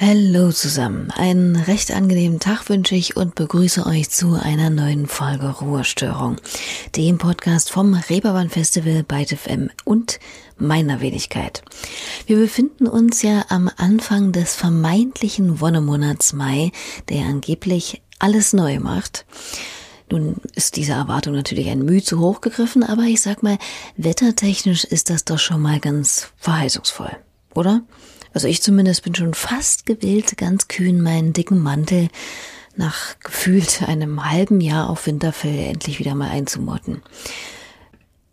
[0.00, 5.48] Hallo zusammen, einen recht angenehmen Tag wünsche ich und begrüße euch zu einer neuen Folge
[5.48, 6.36] Ruhestörung,
[6.94, 10.20] dem Podcast vom Reeperbahn Festival bei FM und
[10.56, 11.64] meiner Wenigkeit.
[12.28, 16.70] Wir befinden uns ja am Anfang des vermeintlichen Wonnemonats Mai,
[17.08, 19.26] der angeblich alles neu macht.
[20.12, 23.58] Nun ist diese Erwartung natürlich ein Mühe zu hoch gegriffen, aber ich sag mal,
[23.96, 27.16] wettertechnisch ist das doch schon mal ganz verheißungsvoll,
[27.52, 27.82] oder?
[28.38, 32.06] Also ich zumindest bin schon fast gewillt, ganz kühn meinen dicken Mantel
[32.76, 37.02] nach gefühlt einem halben Jahr auf Winterfell endlich wieder mal einzumotten.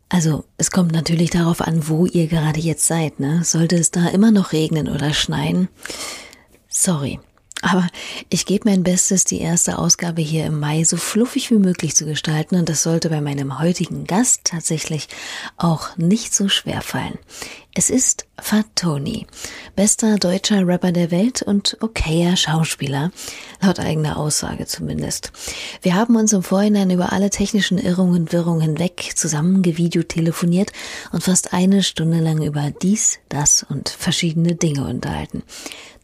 [0.07, 3.43] Also, es kommt natürlich darauf an, wo ihr gerade jetzt seid, ne?
[3.43, 5.69] Sollte es da immer noch regnen oder schneien?
[6.69, 7.19] Sorry.
[7.63, 7.87] Aber
[8.29, 12.05] ich gebe mein Bestes, die erste Ausgabe hier im Mai so fluffig wie möglich zu
[12.05, 15.07] gestalten und das sollte bei meinem heutigen Gast tatsächlich
[15.57, 17.17] auch nicht so schwer fallen.
[17.77, 19.27] Es ist Fatoni,
[19.75, 23.11] bester deutscher Rapper der Welt und okayer Schauspieler,
[23.61, 25.33] laut eigener Aussage zumindest.
[25.81, 30.71] Wir haben uns im Vorhinein über alle technischen Irrungen und Wirrungen hinweg zusammen gevideotelefoniert
[31.11, 35.43] und fast eine Stunde lang über dies, das und verschiedene Dinge unterhalten.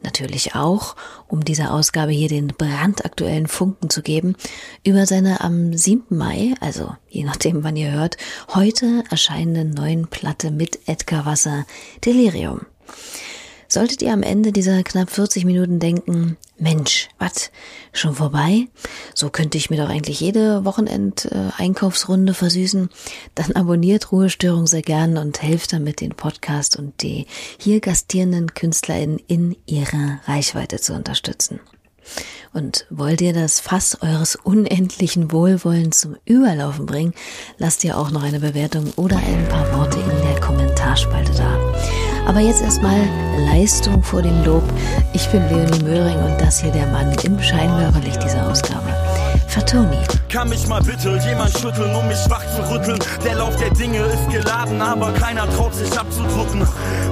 [0.04, 0.98] Natürlich auch,
[1.30, 4.36] um dieser Ausgabe hier den brandaktuellen Funken zu geben,
[4.84, 6.18] über seine am 7.
[6.18, 8.18] Mai, also je nachdem wann ihr hört,
[8.56, 11.66] heute erscheinende neuen Platte mit Edgar Wasser,
[12.06, 12.62] Delirium.
[13.68, 17.52] Solltet ihr am Ende dieser knapp 40 Minuten denken, Mensch, was,
[17.94, 18.68] schon vorbei?
[19.16, 22.90] So könnte ich mir doch eigentlich jede Wochenend-Einkaufsrunde versüßen.
[23.34, 29.20] Dann abonniert Ruhestörung sehr gern und helft damit den Podcast und die hier gastierenden KünstlerInnen
[29.28, 31.62] in ihrer Reichweite zu unterstützen.
[32.54, 37.14] Und wollt ihr das Fass eures unendlichen Wohlwollens zum Überlaufen bringen,
[37.58, 41.58] lasst ihr auch noch eine Bewertung oder ein paar Worte in der Kommentarspalte da.
[42.28, 43.00] Aber jetzt erstmal
[43.52, 44.64] Leistung vor dem Lob.
[45.14, 49.11] Ich bin Leonie Möhring und das hier der Mann im Scheinwerferlicht dieser Ausgabe.
[49.52, 49.98] Fatoni.
[50.32, 52.98] Kann mich mal bitte jemand schütteln, um mich wach zu rütteln?
[53.26, 56.66] Der Lauf der Dinge ist geladen, aber keiner traut sich abzudrücken.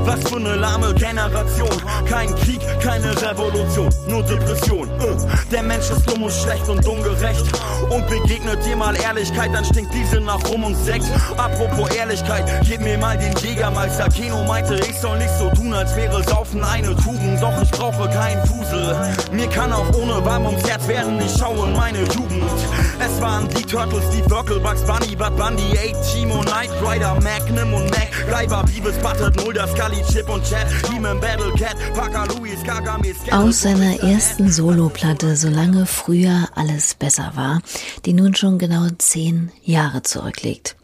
[0.05, 1.69] Was für eine lahme Generation.
[2.07, 4.87] Kein Krieg, keine Revolution, nur Depression.
[5.01, 7.43] Äh, der Mensch ist dumm und schlecht und ungerecht.
[7.89, 11.05] Und begegnet dir mal Ehrlichkeit, dann stinkt diese nach Rum und Sekt.
[11.35, 14.07] Apropos Ehrlichkeit, gib mir mal den Jägermeister.
[14.07, 17.41] Keno meinte, ich soll nicht so tun, als wäre Saufen eine Tugend.
[17.41, 18.95] Doch ich brauche keinen Fusel.
[19.33, 22.28] Mir kann auch ohne warm ums Herz werden, ich schaue in meine Jugend.
[22.99, 27.73] Es waren die Turtles, die Wirkel, Bugs Bunny, Bud Bundy, A-Team und Knight Rider, Magnum
[27.73, 32.61] und Mac, Gleiber, Beavis, Butthead, Mulder, Scully, Chip und Chad, Demon, Battle Cat, Parker, Louis,
[32.63, 37.61] Gargamel, Aus seiner ersten Soloplatte Solange früher alles besser war,
[38.05, 40.75] die nun schon genau zehn Jahre zurückliegt.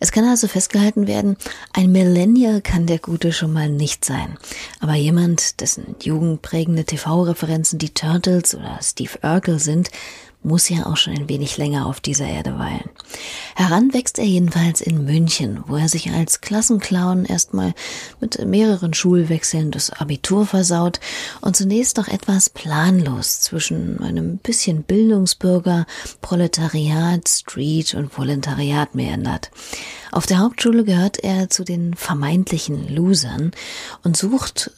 [0.00, 1.36] Es kann also festgehalten werden,
[1.72, 4.36] ein Millennial kann der Gute schon mal nicht sein.
[4.80, 9.90] Aber jemand, dessen jugendprägende TV-Referenzen die Turtles oder Steve Urkel sind,
[10.42, 12.90] muss ja auch schon ein wenig länger auf dieser Erde weilen.
[13.54, 17.74] Heran wächst er jedenfalls in München, wo er sich als Klassenclown erstmal
[18.20, 21.00] mit mehreren Schulwechseln das Abitur versaut
[21.40, 25.86] und zunächst noch etwas planlos zwischen einem bisschen Bildungsbürger,
[26.20, 29.50] Proletariat, Street und Volontariat meandert.
[30.12, 33.52] Auf der Hauptschule gehört er zu den vermeintlichen Losern
[34.04, 34.70] und sucht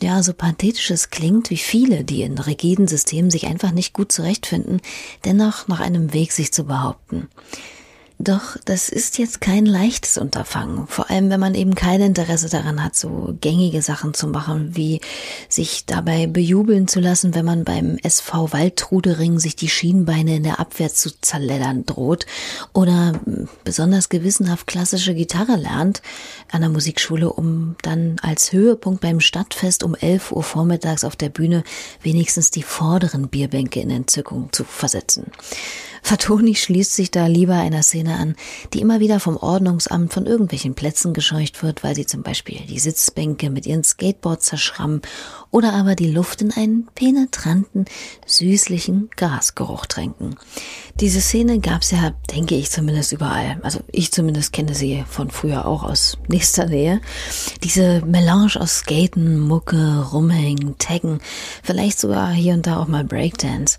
[0.00, 4.12] ja, so pathetisch es klingt, wie viele, die in rigiden Systemen sich einfach nicht gut
[4.12, 4.80] zurechtfinden,
[5.24, 7.28] dennoch nach einem Weg sich zu behaupten.
[8.18, 12.82] Doch das ist jetzt kein leichtes Unterfangen, vor allem wenn man eben kein Interesse daran
[12.82, 15.02] hat, so gängige Sachen zu machen, wie
[15.50, 20.60] sich dabei bejubeln zu lassen, wenn man beim SV Waldtrudering sich die Schienbeine in der
[20.60, 22.24] Abwehr zu zerleddern droht
[22.72, 23.12] oder
[23.64, 26.00] besonders gewissenhaft klassische Gitarre lernt
[26.50, 31.28] an der Musikschule, um dann als Höhepunkt beim Stadtfest um 11 Uhr vormittags auf der
[31.28, 31.64] Bühne
[32.00, 35.26] wenigstens die vorderen Bierbänke in Entzückung zu versetzen.
[36.06, 38.36] Fatoni schließt sich da lieber einer Szene an,
[38.72, 42.78] die immer wieder vom Ordnungsamt von irgendwelchen Plätzen gescheucht wird, weil sie zum Beispiel die
[42.78, 45.02] Sitzbänke mit ihren Skateboards zerschrammen
[45.50, 47.86] oder aber die Luft in einen penetranten,
[48.26, 50.36] süßlichen Gasgeruch tränken.
[51.00, 53.58] Diese Szene gab's ja, denke ich zumindest überall.
[53.62, 57.00] Also ich zumindest kenne sie von früher auch aus nächster Nähe.
[57.62, 61.20] Diese Melange aus Skaten, Mucke, Rumhängen, Taggen,
[61.62, 63.78] vielleicht sogar hier und da auch mal Breakdance.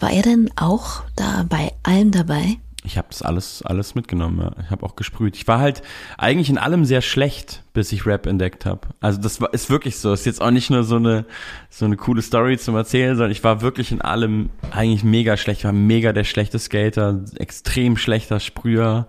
[0.00, 2.56] War er denn auch da bei allem dabei?
[2.82, 4.40] Ich habe das alles, alles mitgenommen.
[4.40, 4.52] Ja.
[4.64, 5.36] Ich habe auch gesprüht.
[5.36, 5.82] Ich war halt
[6.16, 8.88] eigentlich in allem sehr schlecht, bis ich Rap entdeckt habe.
[9.00, 10.12] Also das war, ist wirklich so.
[10.12, 11.26] Ist jetzt auch nicht nur so eine
[11.68, 15.60] so eine coole Story zum Erzählen, sondern ich war wirklich in allem eigentlich mega schlecht.
[15.60, 19.06] Ich war mega der schlechte Skater, extrem schlechter Sprüher.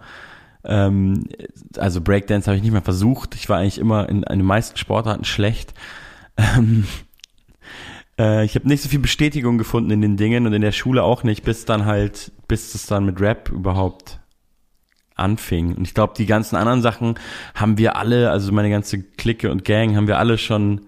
[0.65, 1.27] Ähm,
[1.77, 3.35] also Breakdance habe ich nicht mehr versucht.
[3.35, 5.73] Ich war eigentlich immer in, in den meisten Sportarten schlecht.
[6.37, 6.85] Ähm,
[8.21, 11.03] Äh, ich habe nicht so viel Bestätigung gefunden in den Dingen und in der Schule
[11.03, 14.19] auch nicht, bis dann halt, bis es dann mit Rap überhaupt
[15.15, 15.75] anfing.
[15.75, 17.15] Und ich glaube, die ganzen anderen Sachen
[17.55, 20.81] haben wir alle, also meine ganze Clique und Gang, haben wir alle schon,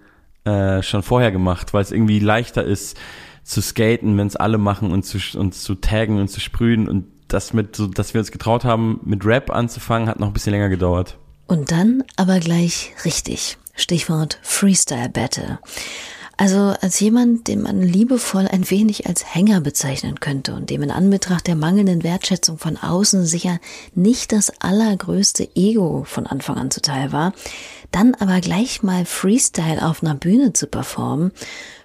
[0.45, 2.97] äh, schon vorher gemacht, weil es irgendwie leichter ist
[3.43, 6.87] zu skaten, wenn es alle machen und zu, und zu taggen und zu sprühen.
[6.87, 10.33] Und das mit, so, dass wir uns getraut haben, mit Rap anzufangen, hat noch ein
[10.33, 11.17] bisschen länger gedauert.
[11.47, 13.57] Und dann aber gleich richtig.
[13.75, 15.59] Stichwort Freestyle Battle.
[16.35, 20.89] Also als jemand, den man liebevoll ein wenig als Hänger bezeichnen könnte und dem in
[20.89, 23.59] Anbetracht der mangelnden Wertschätzung von außen sicher
[23.93, 27.33] nicht das allergrößte Ego von Anfang an zuteil war,
[27.91, 31.31] dann aber gleich mal Freestyle auf einer Bühne zu performen,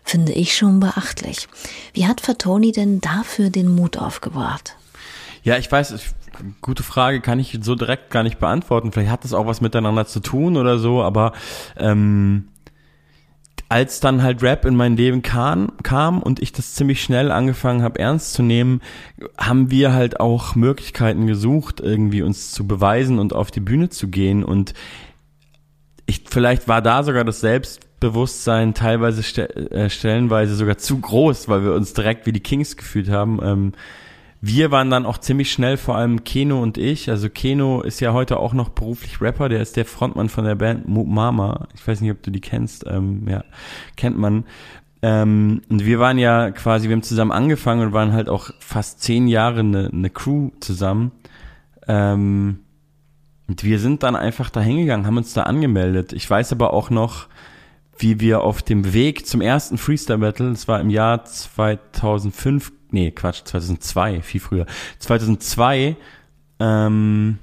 [0.03, 1.47] finde ich schon beachtlich.
[1.93, 4.75] Wie hat Fatoni denn dafür den Mut aufgebracht?
[5.43, 5.95] Ja, ich weiß,
[6.63, 8.93] gute Frage, kann ich so direkt gar nicht beantworten.
[8.93, 11.33] Vielleicht hat das auch was miteinander zu tun oder so, aber
[11.77, 12.49] ähm,
[13.69, 17.83] als dann halt Rap in mein Leben kam, kam und ich das ziemlich schnell angefangen
[17.83, 18.81] habe ernst zu nehmen,
[19.37, 24.09] haben wir halt auch Möglichkeiten gesucht, irgendwie uns zu beweisen und auf die Bühne zu
[24.09, 24.43] gehen.
[24.43, 24.73] Und
[26.07, 31.75] ich, vielleicht war da sogar das Selbstbewusstsein teilweise äh, stellenweise sogar zu groß, weil wir
[31.75, 33.39] uns direkt wie die Kings gefühlt haben.
[33.43, 33.73] Ähm,
[34.41, 37.11] wir waren dann auch ziemlich schnell, vor allem Keno und ich.
[37.11, 40.55] Also Keno ist ja heute auch noch beruflich Rapper, der ist der Frontmann von der
[40.55, 41.67] Band Mama.
[41.75, 42.87] Ich weiß nicht, ob du die kennst.
[42.87, 43.45] Ähm, ja,
[43.97, 44.45] kennt man.
[45.03, 49.03] Ähm, und wir waren ja quasi, wir haben zusammen angefangen und waren halt auch fast
[49.03, 51.13] zehn Jahre eine, eine Crew zusammen.
[51.89, 52.61] Ähm,
[53.49, 56.13] und wir sind dann einfach da hingegangen, haben uns da angemeldet.
[56.13, 57.29] Ich weiß aber auch noch,
[57.97, 63.11] wie wir auf dem Weg zum ersten Freestyle Battle, das war im Jahr 2005, nee,
[63.11, 64.67] Quatsch, 2002, viel früher.
[64.99, 65.97] 2002,
[66.61, 67.39] ähm,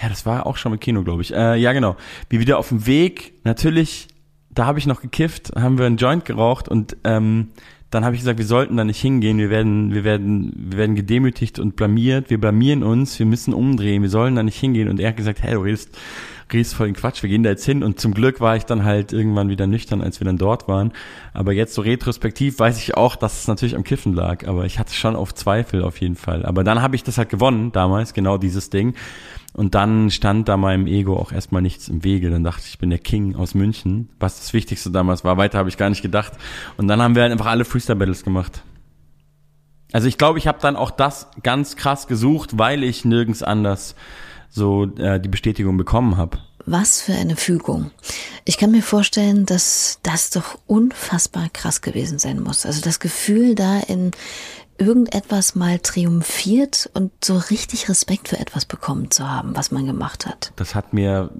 [0.00, 1.32] ja, das war auch schon mit Kino, glaube ich.
[1.32, 1.96] Äh, ja, genau.
[2.28, 4.08] Wie wieder auf dem Weg, natürlich,
[4.50, 7.50] da habe ich noch gekifft, haben wir einen Joint geraucht und ähm,
[7.90, 10.96] dann habe ich gesagt, wir sollten da nicht hingehen, wir werden, wir werden, wir werden
[10.96, 14.88] gedemütigt und blamiert, wir blamieren uns, wir müssen umdrehen, wir sollen da nicht hingehen.
[14.88, 15.96] Und er hat gesagt, hey, du redest
[16.52, 18.84] redest voll den Quatsch, wir gehen da jetzt hin und zum Glück war ich dann
[18.84, 20.92] halt irgendwann wieder nüchtern, als wir dann dort waren.
[21.32, 24.78] Aber jetzt so retrospektiv weiß ich auch, dass es natürlich am Kiffen lag, aber ich
[24.78, 26.44] hatte schon auf Zweifel auf jeden Fall.
[26.44, 28.94] Aber dann habe ich das halt gewonnen damals, genau dieses Ding.
[29.52, 32.28] Und dann stand da meinem Ego auch erstmal nichts im Wege.
[32.28, 35.36] Dann dachte ich, ich bin der King aus München, was das Wichtigste damals war.
[35.36, 36.32] Weiter habe ich gar nicht gedacht.
[36.76, 38.62] Und dann haben wir halt einfach alle Freestyle Battles gemacht.
[39.92, 43.94] Also ich glaube, ich habe dann auch das ganz krass gesucht, weil ich nirgends anders
[44.54, 46.38] so äh, die Bestätigung bekommen habe.
[46.64, 47.90] Was für eine Fügung.
[48.44, 52.64] Ich kann mir vorstellen, dass das doch unfassbar krass gewesen sein muss.
[52.64, 54.12] Also das Gefühl, da in
[54.78, 60.26] irgendetwas mal triumphiert und so richtig Respekt für etwas bekommen zu haben, was man gemacht
[60.26, 60.52] hat.
[60.56, 61.30] Das hat mir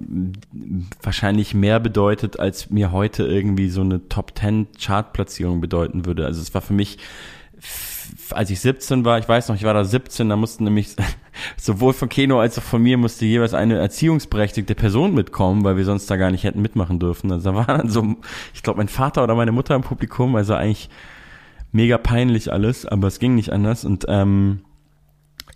[1.01, 6.25] wahrscheinlich mehr bedeutet, als mir heute irgendwie so eine Top 10 Chartplatzierung bedeuten würde.
[6.25, 6.97] Also es war für mich
[8.31, 10.95] als ich 17 war, ich weiß noch, ich war da 17, da mussten nämlich
[11.57, 15.85] sowohl von Keno als auch von mir musste jeweils eine erziehungsberechtigte Person mitkommen, weil wir
[15.85, 17.31] sonst da gar nicht hätten mitmachen dürfen.
[17.31, 18.15] Also da war dann so,
[18.53, 20.89] ich glaube, mein Vater oder meine Mutter im Publikum, also eigentlich
[21.71, 24.61] mega peinlich alles, aber es ging nicht anders und ähm,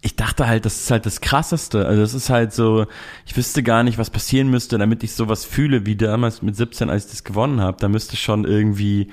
[0.01, 1.85] ich dachte halt, das ist halt das Krasseste.
[1.85, 2.87] Also es ist halt so,
[3.25, 6.89] ich wüsste gar nicht, was passieren müsste, damit ich sowas fühle wie damals mit 17,
[6.89, 7.77] als ich das gewonnen habe.
[7.81, 9.09] Da müsste schon irgendwie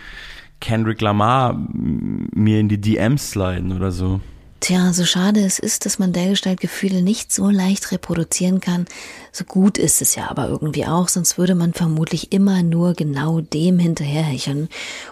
[0.61, 4.21] Kendrick Lamar mir in die DMs sliden oder so.
[4.61, 8.87] Tja, so schade es ist, dass man dergestalt Gefühle nicht so leicht reproduzieren kann,
[9.31, 13.43] so gut ist es ja aber irgendwie auch, sonst würde man vermutlich immer nur genau
[13.43, 14.69] dem hinterherhecheln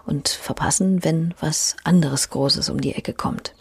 [0.06, 3.54] und verpassen, wenn was anderes Großes um die Ecke kommt.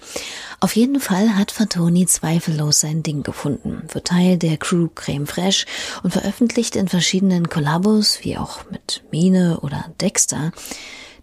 [0.62, 5.66] Auf jeden Fall hat Fatoni zweifellos sein Ding gefunden, wird Teil der Crew Creme Fraiche
[6.02, 10.54] und veröffentlicht in verschiedenen Kollabos, wie auch mit Mine oder Dexter,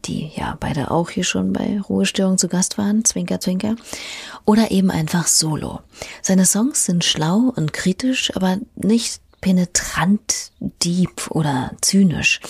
[0.07, 3.77] die ja beide auch hier schon bei Ruhestörung zu Gast waren, Zwinker, Zwinker,
[4.45, 5.81] oder eben einfach solo.
[6.23, 12.41] Seine Songs sind schlau und kritisch, aber nicht penetrant, deep oder zynisch.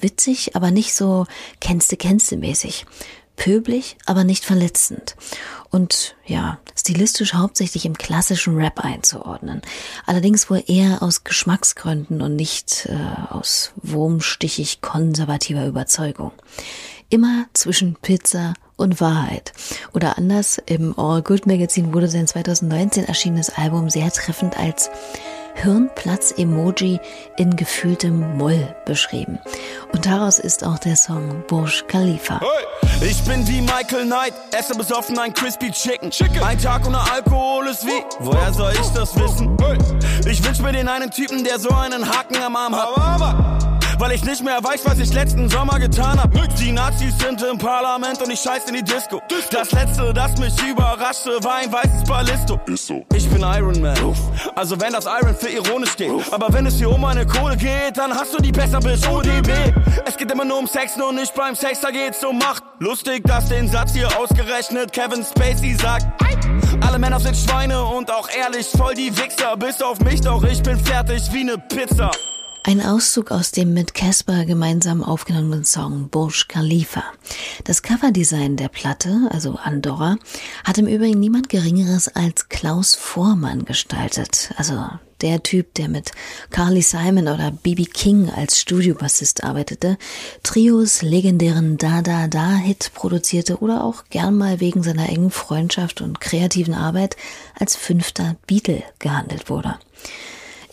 [0.00, 1.26] Witzig, aber nicht so
[1.60, 2.86] kennste kennste mäßig.
[3.36, 5.14] Pöblich, aber nicht verletzend.
[5.70, 9.60] Und ja, stilistisch hauptsächlich im klassischen Rap einzuordnen.
[10.06, 16.32] Allerdings wohl eher aus Geschmacksgründen und nicht äh, aus wurmstichig konservativer Überzeugung
[17.08, 19.52] immer zwischen Pizza und Wahrheit.
[19.94, 24.90] Oder anders, im All Good Magazine wurde sein 2019 erschienenes Album sehr treffend als
[25.56, 27.00] Hirnplatz-Emoji
[27.38, 29.38] in gefühltem Moll beschrieben.
[29.92, 32.40] Und daraus ist auch der Song Burj Khalifa.
[32.40, 36.10] Hey, ich bin wie Michael Knight, esse besoffen ein Crispy Chicken.
[36.10, 36.42] Chicken.
[36.42, 39.56] Ein Tag ohne Alkohol ist wie, woher soll ich das wissen?
[39.58, 39.78] Hey.
[40.30, 42.88] Ich wünsch mir den einen Typen, der so einen Haken am Arm hat.
[42.88, 43.55] Aber, aber.
[43.98, 46.30] Weil ich nicht mehr weiß, was ich letzten Sommer getan hab.
[46.58, 49.20] Die Nazis sind im Parlament und ich scheiß in die Disco.
[49.50, 52.60] Das letzte, das mich überraschte, war ein weißes Ballisto.
[53.14, 53.96] Ich bin Iron Man,
[54.54, 56.10] also wenn das Iron für ironisch geht.
[56.32, 59.50] Aber wenn es hier um meine Kohle geht, dann hast du die besser bis ODB.
[60.04, 62.62] Es geht immer nur um Sex, nur nicht beim Sex, da geht's um Macht.
[62.78, 66.06] Lustig, dass den Satz hier ausgerechnet Kevin Spacey sagt.
[66.86, 69.56] Alle Männer sind Schweine und auch ehrlich voll die Wichser.
[69.56, 72.10] Bis auf mich, doch ich bin fertig wie ne Pizza.
[72.68, 77.04] Ein Auszug aus dem mit Casper gemeinsam aufgenommenen Song Burj Khalifa.
[77.62, 80.16] Das Coverdesign der Platte, also Andorra,
[80.64, 84.52] hat im Übrigen niemand Geringeres als Klaus Vormann gestaltet.
[84.56, 84.84] Also
[85.20, 86.10] der Typ, der mit
[86.50, 87.84] Carly Simon oder B.B.
[87.84, 89.96] King als Studiobassist arbeitete,
[90.42, 96.00] Trios legendären Da Da Da Hit produzierte oder auch gern mal wegen seiner engen Freundschaft
[96.00, 97.16] und kreativen Arbeit
[97.56, 99.76] als fünfter Beatle gehandelt wurde.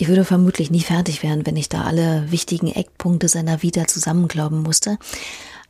[0.04, 4.62] Ich würde vermutlich nie fertig werden, wenn ich da alle wichtigen Eckpunkte seiner Vita zusammenklauben
[4.62, 4.98] musste.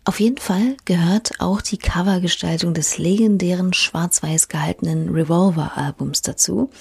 [0.05, 6.71] Auf jeden Fall gehört auch die Covergestaltung des legendären schwarz-weiß gehaltenen Revolver-Albums dazu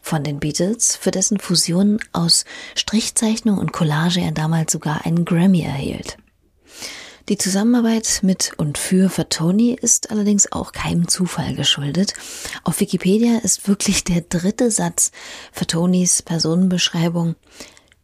[0.00, 5.60] von den Beatles, für dessen Fusion aus Strichzeichnung und Collage er damals sogar einen Grammy
[5.60, 6.16] erhielt.
[7.28, 12.14] Die Zusammenarbeit mit und für Fatoni ist allerdings auch keinem Zufall geschuldet.
[12.64, 15.12] Auf Wikipedia ist wirklich der dritte Satz
[15.52, 17.36] Fatonis Personenbeschreibung.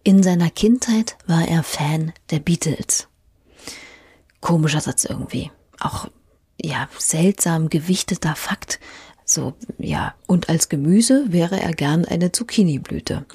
[0.05, 3.09] In seiner Kindheit war er Fan der Beatles.
[4.41, 5.51] Komischer Satz irgendwie.
[5.81, 6.09] Auch,
[6.61, 8.79] ja, seltsam gewichteter Fakt.
[9.25, 13.27] So, ja, und als Gemüse wäre er gern eine Zucchiniblüte.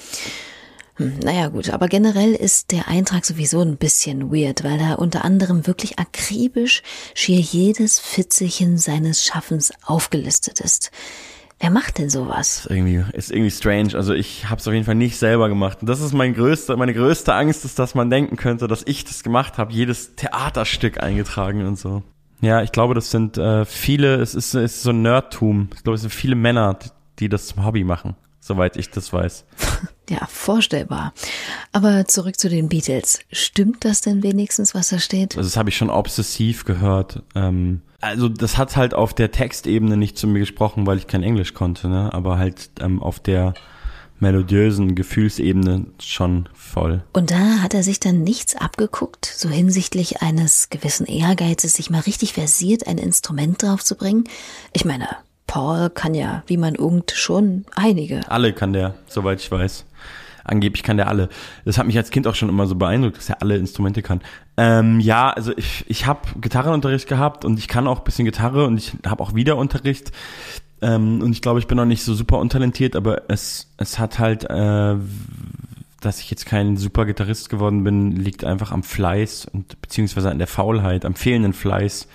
[0.95, 5.25] Hm, naja gut, aber generell ist der Eintrag sowieso ein bisschen weird, weil da unter
[5.25, 6.83] anderem wirklich akribisch
[7.15, 10.91] schier jedes Fitzelchen seines Schaffens aufgelistet ist.
[11.59, 12.65] Wer macht denn sowas?
[12.65, 13.95] Ist irgendwie, ist irgendwie strange.
[13.95, 15.79] Also ich habe es auf jeden Fall nicht selber gemacht.
[15.81, 19.05] Und das ist mein größter, meine größte Angst, ist, dass man denken könnte, dass ich
[19.05, 22.03] das gemacht habe, jedes Theaterstück eingetragen und so.
[22.41, 25.69] Ja, ich glaube, das sind äh, viele, es ist, es ist so ein Nerdtum.
[25.73, 26.77] Ich glaube, es sind viele Männer,
[27.19, 29.45] die das zum Hobby machen soweit ich das weiß.
[30.09, 31.13] Ja, vorstellbar.
[31.71, 33.19] Aber zurück zu den Beatles.
[33.31, 35.37] Stimmt das denn wenigstens, was da steht?
[35.37, 37.23] Also das habe ich schon obsessiv gehört.
[37.35, 41.23] Ähm, also das hat halt auf der Textebene nicht zu mir gesprochen, weil ich kein
[41.23, 42.13] Englisch konnte, ne?
[42.13, 43.53] aber halt ähm, auf der
[44.19, 47.03] melodiösen Gefühlsebene schon voll.
[47.13, 52.01] Und da hat er sich dann nichts abgeguckt, so hinsichtlich eines gewissen Ehrgeizes, sich mal
[52.01, 54.25] richtig versiert ein Instrument draufzubringen?
[54.73, 55.07] Ich meine,
[55.47, 58.21] Paul kann ja, wie man irgend schon einige.
[58.29, 59.85] Alle kann der, soweit ich weiß.
[60.43, 61.29] Angeblich kann der alle.
[61.63, 64.21] Das hat mich als Kind auch schon immer so beeindruckt, dass er alle Instrumente kann.
[64.57, 68.77] Ähm, ja, also ich, ich habe Gitarrenunterricht gehabt und ich kann auch bisschen Gitarre und
[68.77, 70.11] ich habe auch wieder Unterricht.
[70.81, 74.19] Ähm, und ich glaube, ich bin noch nicht so super untalentiert, aber es, es hat
[74.19, 74.95] halt, äh,
[76.01, 80.39] dass ich jetzt kein super Gitarrist geworden bin, liegt einfach am Fleiß und beziehungsweise an
[80.39, 82.09] der Faulheit, am fehlenden Fleiß.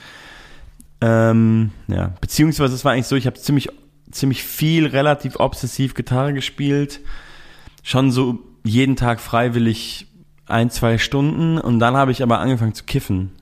[1.01, 3.69] Ähm, ja, beziehungsweise es war eigentlich so, ich habe ziemlich,
[4.11, 7.01] ziemlich viel relativ obsessiv Gitarre gespielt.
[7.83, 10.07] Schon so jeden Tag freiwillig
[10.47, 13.33] ein, zwei Stunden und dann habe ich aber angefangen zu kiffen.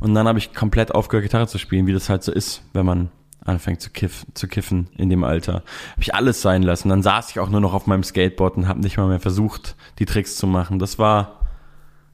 [0.00, 2.84] Und dann habe ich komplett aufgehört, Gitarre zu spielen, wie das halt so ist, wenn
[2.84, 3.10] man
[3.44, 5.62] anfängt zu, kiff, zu kiffen in dem Alter.
[5.92, 6.88] Habe ich alles sein lassen.
[6.88, 9.76] Dann saß ich auch nur noch auf meinem Skateboard und habe nicht mal mehr versucht,
[9.98, 10.78] die Tricks zu machen.
[10.78, 11.40] Das war,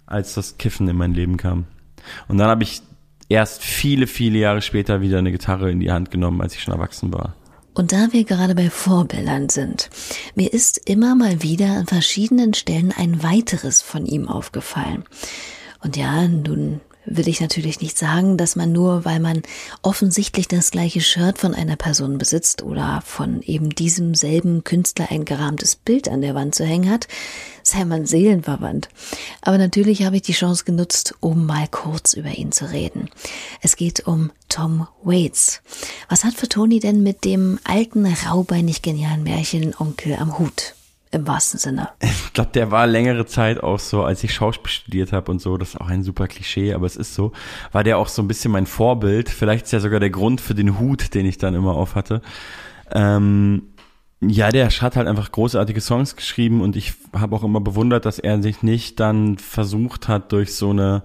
[0.07, 1.65] als das Kiffen in mein Leben kam.
[2.29, 2.83] Und dann habe ich
[3.33, 6.75] erst viele, viele Jahre später wieder eine Gitarre in die Hand genommen, als ich schon
[6.75, 7.35] erwachsen war.
[7.75, 9.89] Und da wir gerade bei Vorbildern sind,
[10.35, 15.05] mir ist immer mal wieder an verschiedenen Stellen ein weiteres von ihm aufgefallen.
[15.83, 19.43] Und ja, nun will ich natürlich nicht sagen, dass man nur, weil man
[19.83, 25.25] offensichtlich das gleiche Shirt von einer Person besitzt oder von eben diesem selben Künstler ein
[25.25, 27.09] gerahmtes Bild an der Wand zu hängen hat,
[27.63, 28.89] sei man seelenverwandt.
[29.41, 33.11] Aber natürlich habe ich die Chance genutzt, um mal kurz über ihn zu reden.
[33.61, 35.63] Es geht um Tom Waits.
[36.09, 40.75] Was hat für Tony denn mit dem alten, raubeinig genialen Märchen Onkel am Hut?
[41.13, 41.91] Im wahrsten Sinne.
[42.03, 45.59] Ich glaube, der war längere Zeit auch so, als ich Schauspiel studiert habe und so,
[45.59, 47.33] das ist auch ein super Klischee, aber es ist so,
[47.73, 49.29] war der auch so ein bisschen mein Vorbild.
[49.29, 52.23] Vielleicht ist ja sogar der Grund für den Hut, den ich dann immer auf hatte.
[52.91, 53.65] Ähm,
[54.23, 58.19] ja, der hat halt einfach großartige Songs geschrieben und ich habe auch immer bewundert, dass
[58.19, 61.03] er sich nicht dann versucht hat, durch so eine,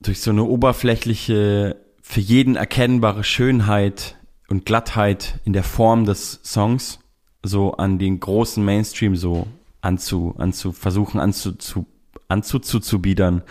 [0.00, 4.16] durch so eine oberflächliche, für jeden erkennbare Schönheit
[4.48, 6.98] und Glattheit in der Form des Songs
[7.42, 9.46] so an den großen Mainstream so
[9.80, 11.86] anzu, anzu versuchen anzu, zu,
[12.28, 13.42] anzuzubiedern.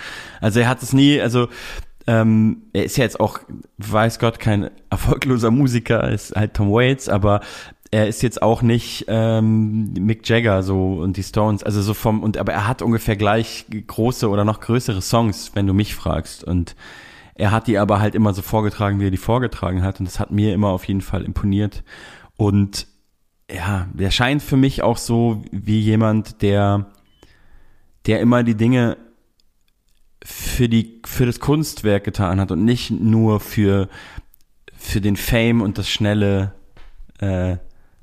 [0.41, 1.47] Also er hat es nie, also
[2.07, 3.39] ähm, er ist ja jetzt auch,
[3.77, 7.41] weiß Gott, kein erfolgloser Musiker, ist halt Tom Waits, aber
[7.91, 12.21] er ist jetzt auch nicht ähm, Mick Jagger so und die Stones, also so vom
[12.21, 16.43] und aber er hat ungefähr gleich große oder noch größere Songs, wenn du mich fragst.
[16.43, 16.75] Und
[17.33, 19.99] er hat die aber halt immer so vorgetragen, wie er die vorgetragen hat.
[19.99, 21.83] Und das hat mir immer auf jeden Fall imponiert.
[22.37, 22.85] Und
[23.53, 26.85] ja, der scheint für mich auch so wie jemand, der
[28.05, 28.97] der immer die Dinge
[30.23, 33.89] für die für das Kunstwerk getan hat und nicht nur für
[34.75, 36.53] für den Fame und das schnelle
[37.19, 37.57] äh,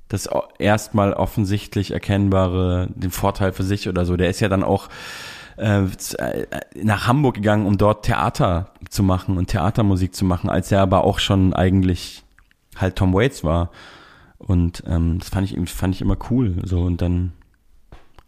[0.09, 4.17] das erstmal offensichtlich erkennbare, den Vorteil für sich oder so.
[4.17, 4.89] Der ist ja dann auch
[5.57, 6.47] äh, äh,
[6.81, 11.05] nach Hamburg gegangen, um dort Theater zu machen und Theatermusik zu machen, als er aber
[11.05, 12.23] auch schon eigentlich
[12.77, 13.71] halt Tom Waits war.
[14.39, 16.57] Und ähm, das fand ich, fand ich immer cool.
[16.65, 17.33] So, und dann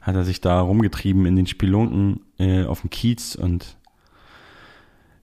[0.00, 3.77] hat er sich da rumgetrieben in den Spelunken äh, auf dem Kiez und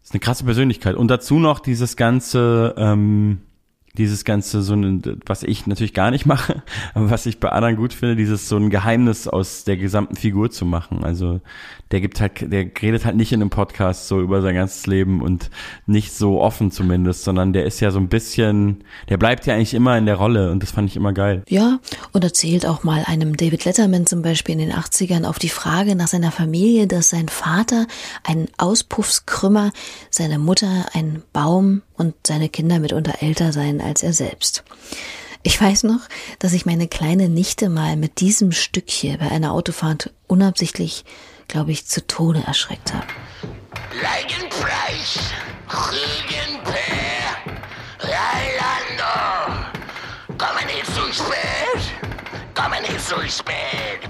[0.03, 0.95] ist eine krasse Persönlichkeit.
[0.95, 3.41] Und dazu noch dieses ganze ähm,
[3.97, 7.75] dieses ganze so ein, was ich natürlich gar nicht mache, aber was ich bei anderen
[7.75, 11.03] gut finde, dieses so ein Geheimnis aus der gesamten Figur zu machen.
[11.03, 11.41] Also
[11.91, 15.21] der gibt halt, der redet halt nicht in einem Podcast so über sein ganzes Leben
[15.21, 15.49] und
[15.85, 19.73] nicht so offen zumindest, sondern der ist ja so ein bisschen, der bleibt ja eigentlich
[19.73, 21.43] immer in der Rolle und das fand ich immer geil.
[21.47, 21.79] Ja,
[22.11, 25.95] und erzählt auch mal einem David Letterman zum Beispiel in den 80ern auf die Frage
[25.95, 27.87] nach seiner Familie, dass sein Vater
[28.23, 29.71] ein Auspuffskrümmer,
[30.09, 34.63] seine Mutter ein Baum und seine Kinder mitunter älter seien als er selbst.
[35.43, 36.01] Ich weiß noch,
[36.39, 41.05] dass ich meine kleine Nichte mal mit diesem Stück hier bei einer Autofahrt unabsichtlich
[41.47, 43.07] glaube ich, zu Tode erschreckt habe.
[44.01, 45.19] Leigenpreis,
[45.69, 46.73] Rügenper,
[47.99, 49.53] Reilando.
[50.37, 51.81] Komm nicht zu spät,
[52.53, 54.09] komm nicht zu spät,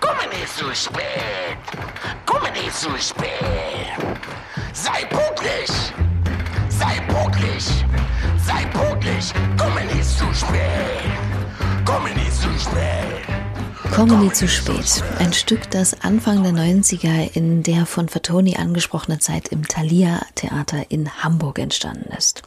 [0.00, 1.58] komm nicht zu spät,
[2.26, 3.30] komm nicht zu spät.
[4.72, 5.70] Sei pünktlich,
[6.78, 7.66] sei pünktlich,
[8.44, 11.10] sei pünktlich, komm nicht zu spät,
[11.84, 13.34] komm nicht zu spät.
[13.94, 15.04] Comedy zu spät.
[15.20, 20.86] Ein Stück, das Anfang der 90er in der von Fatoni angesprochenen Zeit im Thalia Theater
[20.88, 22.42] in Hamburg entstanden ist.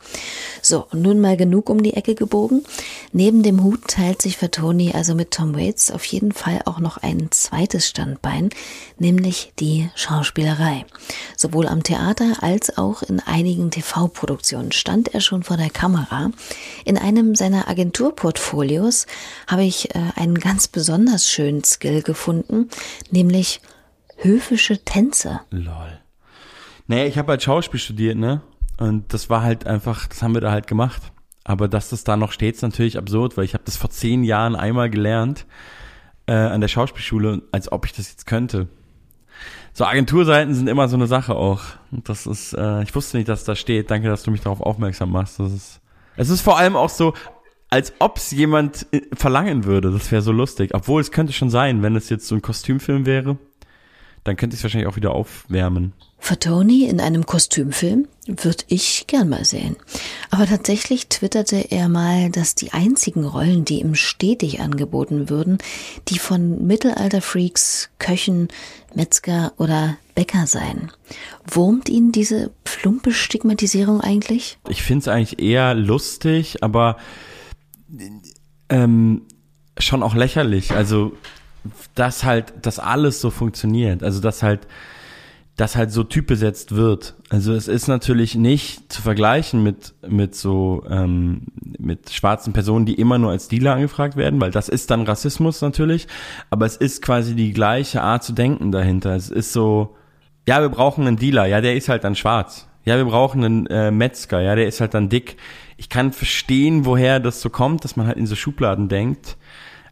[0.61, 2.65] So, nun mal genug um die Ecke gebogen.
[3.13, 6.97] Neben dem Hut teilt sich Fatoni also mit Tom Waits auf jeden Fall auch noch
[6.97, 8.49] ein zweites Standbein,
[8.99, 10.85] nämlich die Schauspielerei.
[11.35, 16.31] Sowohl am Theater als auch in einigen TV-Produktionen stand er schon vor der Kamera.
[16.85, 19.07] In einem seiner Agenturportfolios
[19.47, 22.69] habe ich äh, einen ganz besonders schönen Skill gefunden,
[23.11, 23.61] nämlich
[24.17, 25.41] höfische Tänze.
[25.51, 25.99] Lol.
[26.87, 28.41] Naja, ich habe halt Schauspiel studiert, ne?
[28.77, 31.01] Und das war halt einfach, das haben wir da halt gemacht.
[31.43, 34.23] Aber dass das da noch steht, ist natürlich absurd, weil ich habe das vor zehn
[34.23, 35.45] Jahren einmal gelernt
[36.27, 38.67] äh, an der Schauspielschule, als ob ich das jetzt könnte.
[39.73, 41.61] So Agenturseiten sind immer so eine Sache auch.
[41.91, 43.91] Das ist, äh, ich wusste nicht, dass da steht.
[43.91, 45.39] Danke, dass du mich darauf aufmerksam machst.
[45.39, 45.81] Das ist,
[46.15, 47.13] es ist vor allem auch so,
[47.69, 49.91] als ob es jemand äh, verlangen würde.
[49.91, 50.71] Das wäre so lustig.
[50.73, 53.37] Obwohl es könnte schon sein, wenn es jetzt so ein Kostümfilm wäre,
[54.27, 55.93] dann könnte ich es wahrscheinlich auch wieder aufwärmen.
[56.19, 59.77] Fatoni in einem Kostümfilm würde ich gern mal sehen.
[60.31, 65.59] Aber tatsächlich twitterte er mal, dass die einzigen Rollen, die ihm stetig angeboten würden,
[66.09, 68.49] die von Mittelalterfreaks, Köchen,
[68.93, 70.91] Metzger oder Bäcker seien.
[71.45, 74.57] Wurmt ihn diese plumpe Stigmatisierung eigentlich?
[74.67, 76.97] Ich finde es eigentlich eher lustig, aber
[78.69, 79.21] ähm,
[79.77, 80.71] schon auch lächerlich.
[80.71, 81.13] Also,
[81.95, 84.03] dass halt, dass alles so funktioniert.
[84.03, 84.67] Also, dass halt,
[85.55, 87.15] dass halt so typbesetzt wird.
[87.29, 91.47] Also es ist natürlich nicht zu vergleichen mit mit so ähm,
[91.79, 95.61] mit schwarzen Personen, die immer nur als Dealer angefragt werden, weil das ist dann Rassismus
[95.61, 96.07] natürlich.
[96.51, 99.15] Aber es ist quasi die gleiche Art zu denken dahinter.
[99.15, 99.95] Es ist so,
[100.47, 102.67] ja, wir brauchen einen Dealer, ja, der ist halt dann schwarz.
[102.85, 105.37] Ja, wir brauchen einen äh, Metzger, ja, der ist halt dann dick
[105.77, 109.37] ich kann verstehen, woher das so kommt, dass man halt in so Schubladen denkt.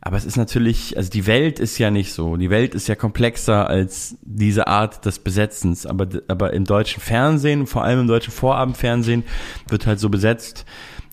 [0.07, 2.37] Aber es ist natürlich, also die Welt ist ja nicht so.
[2.37, 5.87] Die Welt ist ja komplexer als diese Art des Besetzens.
[5.87, 9.23] Aber, aber im deutschen Fernsehen, vor allem im deutschen Vorabendfernsehen,
[9.67, 10.63] wird halt so besetzt.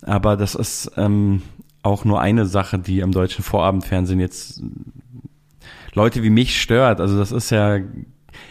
[0.02, 1.40] Aber das ist ähm,
[1.82, 4.62] auch nur eine Sache, die am deutschen Vorabendfernsehen jetzt
[5.94, 7.00] Leute wie mich stört.
[7.00, 7.78] Also das ist ja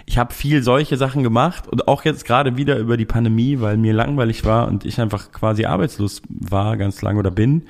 [0.08, 3.77] ich habe viel solche Sachen gemacht und auch jetzt gerade wieder über die Pandemie, weil
[3.77, 7.63] mir langweilig war und ich einfach quasi arbeitslos war ganz lange oder bin.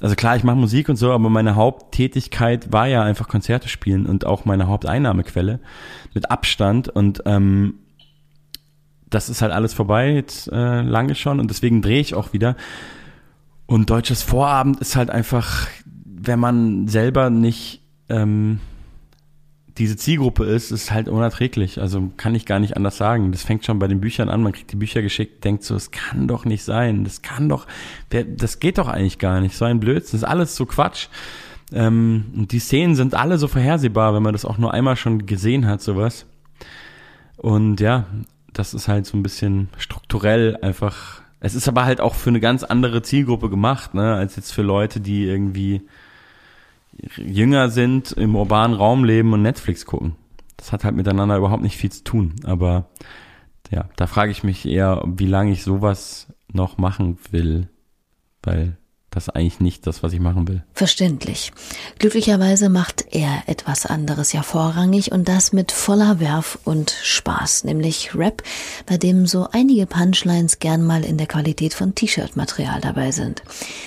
[0.00, 4.06] Also klar, ich mache Musik und so, aber meine Haupttätigkeit war ja einfach Konzerte spielen
[4.06, 5.60] und auch meine Haupteinnahmequelle
[6.14, 7.74] mit Abstand und ähm,
[9.08, 12.56] das ist halt alles vorbei jetzt äh, lange schon und deswegen drehe ich auch wieder.
[13.66, 15.68] Und deutsches Vorabend ist halt einfach,
[16.04, 18.60] wenn man selber nicht ähm,
[19.78, 21.80] diese Zielgruppe ist, ist halt unerträglich.
[21.80, 23.32] Also kann ich gar nicht anders sagen.
[23.32, 24.42] Das fängt schon bei den Büchern an.
[24.42, 27.02] Man kriegt die Bücher geschickt, denkt so, es kann doch nicht sein.
[27.02, 27.66] Das kann doch,
[28.10, 29.56] das geht doch eigentlich gar nicht.
[29.56, 30.20] So ein Blödsinn.
[30.20, 31.08] Das ist alles so Quatsch.
[31.72, 35.26] Ähm, und die Szenen sind alle so vorhersehbar, wenn man das auch nur einmal schon
[35.26, 36.26] gesehen hat, sowas.
[37.36, 38.06] Und ja,
[38.52, 41.22] das ist halt so ein bisschen strukturell einfach.
[41.40, 44.62] Es ist aber halt auch für eine ganz andere Zielgruppe gemacht, ne, als jetzt für
[44.62, 45.82] Leute, die irgendwie
[47.16, 50.16] jünger sind, im urbanen Raum leben und Netflix gucken.
[50.56, 52.34] Das hat halt miteinander überhaupt nicht viel zu tun.
[52.44, 52.88] Aber
[53.70, 57.68] ja, da frage ich mich eher, wie lange ich sowas noch machen will.
[58.42, 58.76] Weil
[59.14, 60.62] das ist eigentlich nicht das, was ich machen will.
[60.72, 61.52] Verständlich.
[61.98, 68.14] Glücklicherweise macht er etwas anderes ja vorrangig und das mit voller Werf und Spaß, nämlich
[68.16, 68.42] Rap,
[68.86, 73.42] bei dem so einige Punchlines gern mal in der Qualität von T-Shirt-Material dabei sind.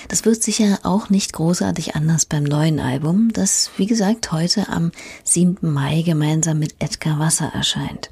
[0.08, 4.92] Das wird sicher auch nicht großartig anders beim neuen Album, das wie gesagt heute am
[5.24, 5.58] 7.
[5.60, 8.10] Mai gemeinsam mit Edgar Wasser erscheint.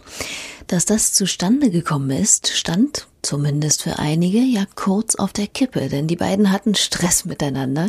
[0.67, 6.09] Dass das zustande gekommen ist, stand, zumindest für einige, ja kurz auf der Kippe, denn
[6.09, 7.89] die beiden hatten Stress miteinander,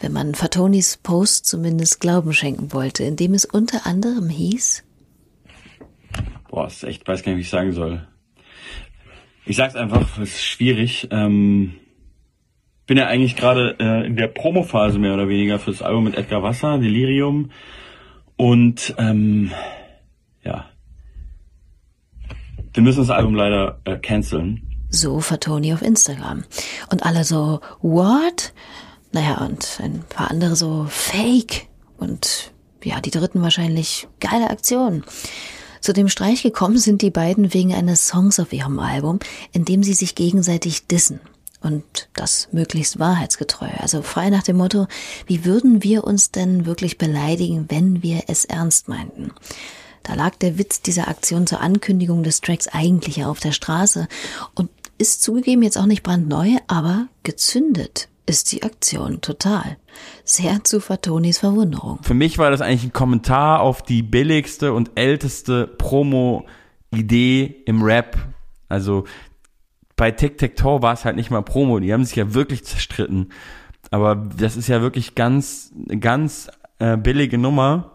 [0.00, 4.84] wenn man Fatonis Post zumindest Glauben schenken wollte, indem es unter anderem hieß,
[6.52, 8.06] Boah, ist echt, weiß gar nicht, wie ich sagen soll.
[9.46, 11.08] Ich sag's einfach, es ist schwierig.
[11.10, 11.72] Ähm,
[12.86, 16.42] bin ja eigentlich gerade äh, in der Promophase mehr oder weniger fürs Album mit Edgar
[16.42, 17.50] Wasser, Delirium.
[18.36, 19.50] Und ähm,
[20.44, 20.68] ja,
[22.74, 24.62] wir müssen das Album leider äh, canceln.
[24.90, 26.44] So Fatoni auf Instagram.
[26.90, 28.52] Und alle so, what?
[29.12, 31.68] Naja, und ein paar andere so, fake.
[31.98, 35.04] Und ja, die dritten wahrscheinlich, geile Aktion.
[35.80, 39.18] Zu dem Streich gekommen sind die beiden wegen eines Songs auf ihrem Album,
[39.52, 41.20] in dem sie sich gegenseitig dissen.
[41.60, 43.68] Und das möglichst wahrheitsgetreu.
[43.78, 44.86] Also frei nach dem Motto,
[45.26, 49.32] wie würden wir uns denn wirklich beleidigen, wenn wir es ernst meinten?
[50.02, 54.08] Da lag der Witz dieser Aktion zur Ankündigung des Tracks eigentlich auf der Straße
[54.54, 59.76] und ist zugegeben jetzt auch nicht brandneu, aber gezündet ist die Aktion total.
[60.24, 61.98] Sehr zu Fatonis Verwunderung.
[62.02, 68.16] Für mich war das eigentlich ein Kommentar auf die billigste und älteste Promo-Idee im Rap.
[68.68, 69.04] Also
[69.96, 72.64] bei Tic Tac Toe war es halt nicht mal Promo, die haben sich ja wirklich
[72.64, 73.32] zerstritten.
[73.90, 77.91] Aber das ist ja wirklich ganz, ganz äh, billige Nummer.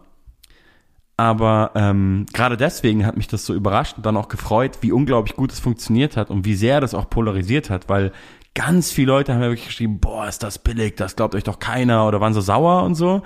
[1.18, 5.34] Aber ähm, gerade deswegen hat mich das so überrascht und dann auch gefreut, wie unglaublich
[5.34, 8.12] gut es funktioniert hat und wie sehr das auch polarisiert hat, weil
[8.54, 11.58] ganz viele Leute haben ja wirklich geschrieben, boah, ist das billig, das glaubt euch doch
[11.58, 13.22] keiner oder waren so sauer und so,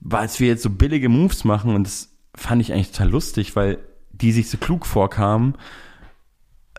[0.00, 3.76] weil wir jetzt so billige Moves machen und das fand ich eigentlich total lustig, weil
[4.10, 5.54] die sich so klug vorkamen,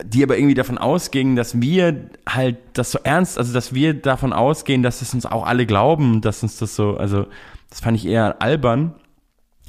[0.04, 4.34] die aber irgendwie davon ausgingen, dass wir halt das so ernst, also dass wir davon
[4.34, 7.28] ausgehen, dass es uns auch alle glauben, dass uns das so, also
[7.70, 8.96] das fand ich eher albern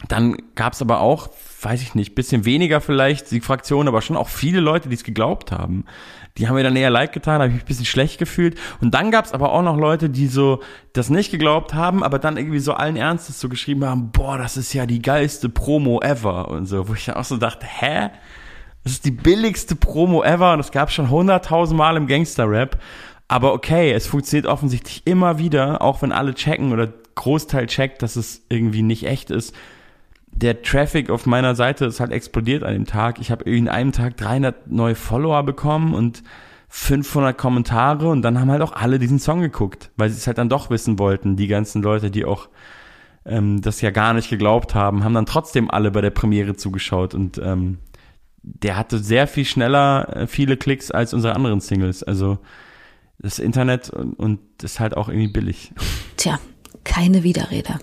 [0.08, 1.28] dann gab es aber auch,
[1.60, 5.04] weiß ich nicht, bisschen weniger vielleicht die Fraktion, aber schon auch viele Leute, die es
[5.04, 5.84] geglaubt haben.
[6.38, 8.58] Die haben mir dann eher leid getan, habe ich mich ein bisschen schlecht gefühlt.
[8.80, 10.60] Und dann gab es aber auch noch Leute, die so
[10.94, 14.56] das nicht geglaubt haben, aber dann irgendwie so allen Ernstes so geschrieben haben, boah, das
[14.56, 18.10] ist ja die geilste Promo ever und so, wo ich dann auch so dachte, hä?
[18.82, 22.80] Das ist die billigste Promo ever und es gab schon hunderttausend Mal im Gangster-Rap.
[23.28, 28.16] Aber okay, es funktioniert offensichtlich immer wieder, auch wenn alle checken oder Großteil checkt, dass
[28.16, 29.54] es irgendwie nicht echt ist
[30.40, 33.20] der Traffic auf meiner Seite ist halt explodiert an dem Tag.
[33.20, 36.22] Ich habe in einem Tag 300 neue Follower bekommen und
[36.68, 40.38] 500 Kommentare und dann haben halt auch alle diesen Song geguckt, weil sie es halt
[40.38, 41.36] dann doch wissen wollten.
[41.36, 42.48] Die ganzen Leute, die auch
[43.26, 47.14] ähm, das ja gar nicht geglaubt haben, haben dann trotzdem alle bei der Premiere zugeschaut
[47.14, 47.78] und ähm,
[48.42, 52.02] der hatte sehr viel schneller äh, viele Klicks als unsere anderen Singles.
[52.02, 52.38] Also
[53.18, 55.72] das Internet und, und ist halt auch irgendwie billig.
[56.16, 56.38] Tja,
[56.84, 57.78] keine Widerrede.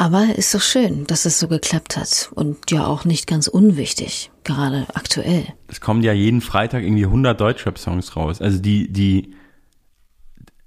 [0.00, 4.30] Aber ist doch schön, dass es so geklappt hat und ja auch nicht ganz unwichtig,
[4.44, 5.44] gerade aktuell.
[5.66, 9.34] Es kommen ja jeden Freitag irgendwie 100 Deutschrap-Songs raus, also die, die,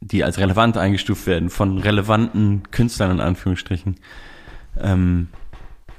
[0.02, 4.02] die als relevant eingestuft werden von relevanten Künstlern in Anführungsstrichen.
[4.78, 5.30] Ähm,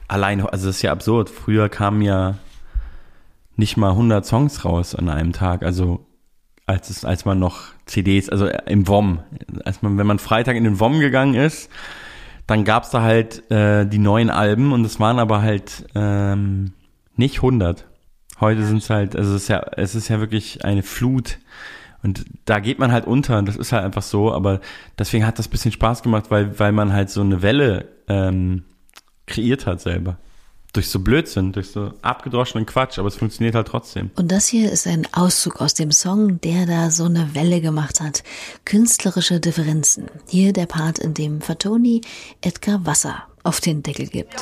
[0.08, 1.30] allein, also das ist ja absurd.
[1.30, 2.36] Früher kamen ja
[3.56, 6.04] nicht mal 100 Songs raus an einem Tag, also
[6.66, 9.20] als es, als man noch CDs, also im WOM,
[9.64, 11.70] als man, wenn man Freitag in den WOM gegangen ist,
[12.52, 16.72] dann gab's da halt äh, die neuen Alben und es waren aber halt ähm,
[17.16, 17.86] nicht 100.
[18.40, 21.38] Heute sind's halt, also es ist ja, es ist ja wirklich eine Flut.
[22.02, 24.60] Und da geht man halt unter und das ist halt einfach so, aber
[24.98, 28.64] deswegen hat das bisschen Spaß gemacht, weil, weil man halt so eine Welle ähm,
[29.26, 30.18] kreiert hat selber
[30.72, 34.10] durch so Blödsinn, durch so abgedroschenen Quatsch, aber es funktioniert halt trotzdem.
[34.16, 38.00] Und das hier ist ein Auszug aus dem Song, der da so eine Welle gemacht
[38.00, 38.22] hat.
[38.64, 40.06] Künstlerische Differenzen.
[40.28, 42.00] Hier der Part, in dem Fatoni
[42.40, 44.34] Edgar Wasser auf den Deckel gibt.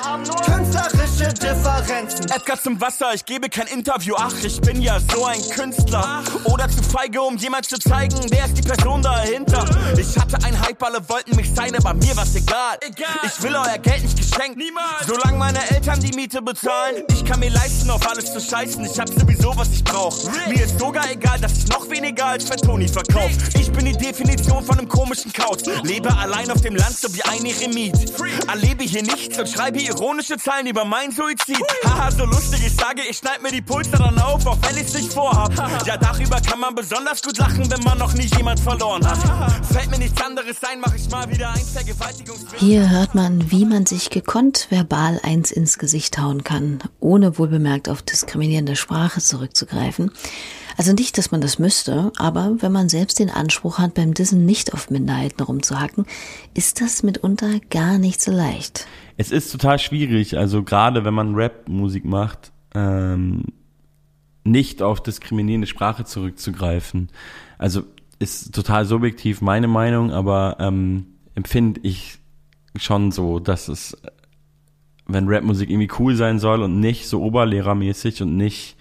[0.45, 2.27] Künstlerische Differenzen.
[2.31, 4.15] Edgar zum Wasser, ich gebe kein Interview.
[4.19, 6.23] Ach, ich bin ja so ein Künstler.
[6.45, 9.65] Oder zu feige, um jemand zu zeigen, wer ist die Person dahinter.
[9.97, 12.79] Ich hatte ein Hype, alle wollten mich sein, aber mir war's egal.
[13.25, 14.57] Ich will euer Geld nicht geschenkt.
[14.57, 15.07] Niemals.
[15.07, 17.05] Solange meine Eltern die Miete bezahlen.
[17.11, 18.85] Ich kann mir leisten, auf alles zu scheißen.
[18.85, 20.17] Ich hab sowieso, was ich brauch.
[20.49, 23.31] Mir ist sogar egal, dass ich noch weniger als für Toni verkauf.
[23.59, 25.63] Ich bin die Definition von einem komischen Couch.
[25.85, 27.95] Lebe allein auf dem Land, so wie ein Eremit.
[28.49, 31.62] Erlebe hier nichts und schreibe ironische Zeilen über mein Suizid.
[31.85, 34.94] Haha, so lustig, ich sage, ich schneid mir die Pulse dann auf, auch wenn ich's
[34.94, 35.53] nicht vorhab.
[35.87, 39.18] Ja, darüber kann man besonders gut lachen, wenn man noch nie jemand verloren hat.
[39.66, 42.59] Fällt mir nichts anderes ein, mach ich mal wieder ein Vergewaltigungsfilm.
[42.59, 47.88] Hier hört man, wie man sich gekonnt verbal eins ins Gesicht hauen kann, ohne wohlbemerkt
[47.88, 50.11] auf diskriminierende Sprache zurückzugreifen.
[50.81, 54.47] Also nicht, dass man das müsste, aber wenn man selbst den Anspruch hat, beim Dissen
[54.47, 56.07] nicht auf Minderheiten rumzuhacken,
[56.55, 58.87] ist das mitunter gar nicht so leicht.
[59.19, 63.45] Es ist total schwierig, also gerade wenn man Rap-Musik macht, ähm,
[64.43, 67.11] nicht auf diskriminierende Sprache zurückzugreifen.
[67.59, 67.83] Also
[68.19, 72.21] ist total subjektiv meine Meinung, aber ähm, empfinde ich
[72.77, 73.99] schon so, dass es,
[75.07, 78.79] wenn Rapmusik irgendwie cool sein soll und nicht so oberlehrermäßig und nicht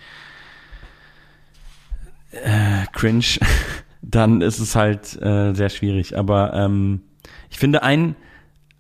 [2.32, 3.40] äh, cringe,
[4.02, 6.18] dann ist es halt äh, sehr schwierig.
[6.18, 7.02] Aber ähm,
[7.50, 8.16] ich finde ein,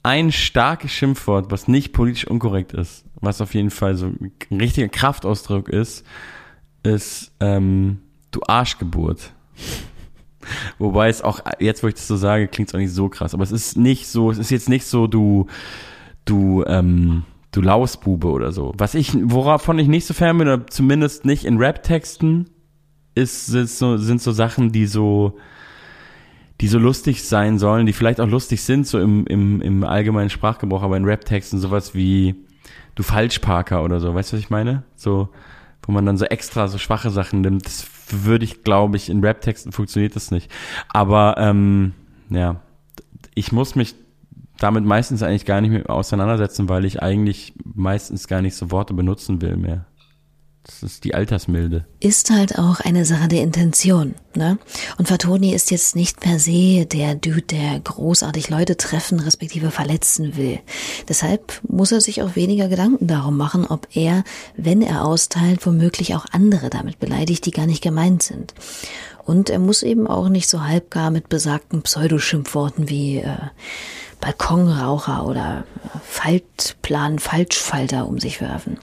[0.03, 4.87] ein starkes Schimpfwort, was nicht politisch unkorrekt ist, was auf jeden Fall so ein richtiger
[4.87, 6.05] Kraftausdruck ist,
[6.83, 7.99] ist ähm,
[8.31, 9.33] du Arschgeburt.
[10.79, 13.33] Wobei es auch, jetzt wo ich das so sage, klingt es auch nicht so krass.
[13.33, 15.47] Aber es ist nicht so, es ist jetzt nicht so, du,
[16.25, 18.73] du, ähm, du Lausbube oder so.
[18.77, 22.49] Was ich, woravon ich nicht so fern bin, oder zumindest nicht in Rap-Texten,
[23.19, 25.37] ist, sind so, sind so Sachen, die so,
[26.61, 30.29] die so lustig sein sollen, die vielleicht auch lustig sind, so im, im, im allgemeinen
[30.29, 32.35] Sprachgebrauch, aber in Rap-Texten sowas wie
[32.95, 34.83] du Falschparker oder so, weißt du, was ich meine?
[34.95, 35.29] So,
[35.83, 39.23] wo man dann so extra so schwache Sachen nimmt, das würde ich, glaube ich, in
[39.23, 40.51] Rap-Texten funktioniert das nicht.
[40.89, 41.93] Aber ähm,
[42.29, 42.61] ja,
[43.35, 43.95] ich muss mich
[44.57, 48.93] damit meistens eigentlich gar nicht mehr auseinandersetzen, weil ich eigentlich meistens gar nicht so Worte
[48.93, 49.85] benutzen will mehr.
[50.63, 51.85] Das ist die Altersmilde.
[51.99, 54.59] Ist halt auch eine Sache der Intention, ne?
[54.97, 60.35] Und Fatoni ist jetzt nicht per se der Dude, der großartig Leute treffen, respektive verletzen
[60.35, 60.59] will.
[61.07, 64.23] Deshalb muss er sich auch weniger Gedanken darum machen, ob er,
[64.57, 68.53] wenn er austeilt, womöglich auch andere damit beleidigt, die gar nicht gemeint sind.
[69.25, 73.37] Und er muss eben auch nicht so halbgar mit besagten Pseudoschimpfworten wie äh,
[74.19, 75.63] Balkonraucher oder
[76.03, 78.77] Faltplan, Falschfalter um sich werfen.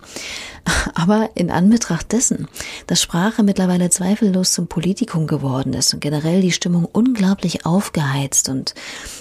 [0.95, 2.49] Aber in Anbetracht dessen,
[2.87, 8.75] dass Sprache mittlerweile zweifellos zum Politikum geworden ist und generell die Stimmung unglaublich aufgeheizt und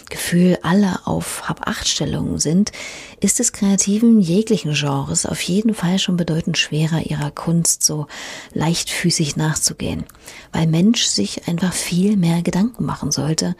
[0.10, 2.71] Gefühl aller auf Hab-Acht-Stellungen sind,
[3.19, 8.08] ist es Kreativen jeglichen Genres auf jeden Fall schon bedeutend schwerer, ihrer Kunst so
[8.54, 10.06] leichtfüßig nachzugehen,
[10.51, 13.56] weil Mensch sich einfach viel mehr Gedanken machen sollte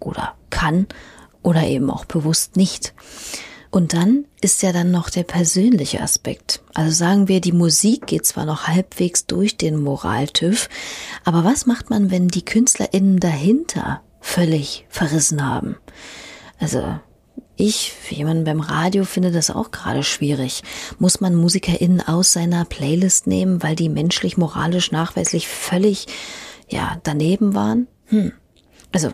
[0.00, 0.86] oder kann
[1.44, 2.92] oder eben auch bewusst nicht.
[3.70, 6.62] Und dann ist ja dann noch der persönliche Aspekt.
[6.74, 10.68] Also sagen wir, die Musik geht zwar noch halbwegs durch den Moraltüv,
[11.24, 15.76] aber was macht man, wenn die KünstlerInnen dahinter völlig verrissen haben?
[16.60, 16.98] Also
[17.56, 20.62] ich, für jemanden beim Radio, finde das auch gerade schwierig.
[20.98, 26.06] Muss man MusikerInnen aus seiner Playlist nehmen, weil die menschlich, moralisch, nachweislich völlig,
[26.68, 27.86] ja, daneben waren?
[28.06, 28.32] Hm.
[28.92, 29.10] Also,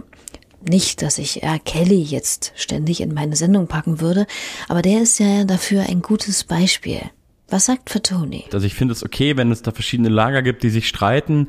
[0.69, 1.59] nicht, dass ich R.
[1.59, 4.27] Kelly jetzt ständig in meine Sendung packen würde,
[4.69, 7.01] aber der ist ja dafür ein gutes Beispiel.
[7.49, 8.45] Was sagt Fatoni?
[8.53, 11.49] Also ich finde es okay, wenn es da verschiedene Lager gibt, die sich streiten,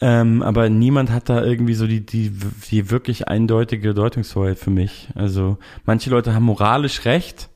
[0.00, 2.30] ähm, aber niemand hat da irgendwie so die, die,
[2.70, 5.08] die wirklich eindeutige Deutungshoheit für mich.
[5.14, 7.48] Also manche Leute haben moralisch recht,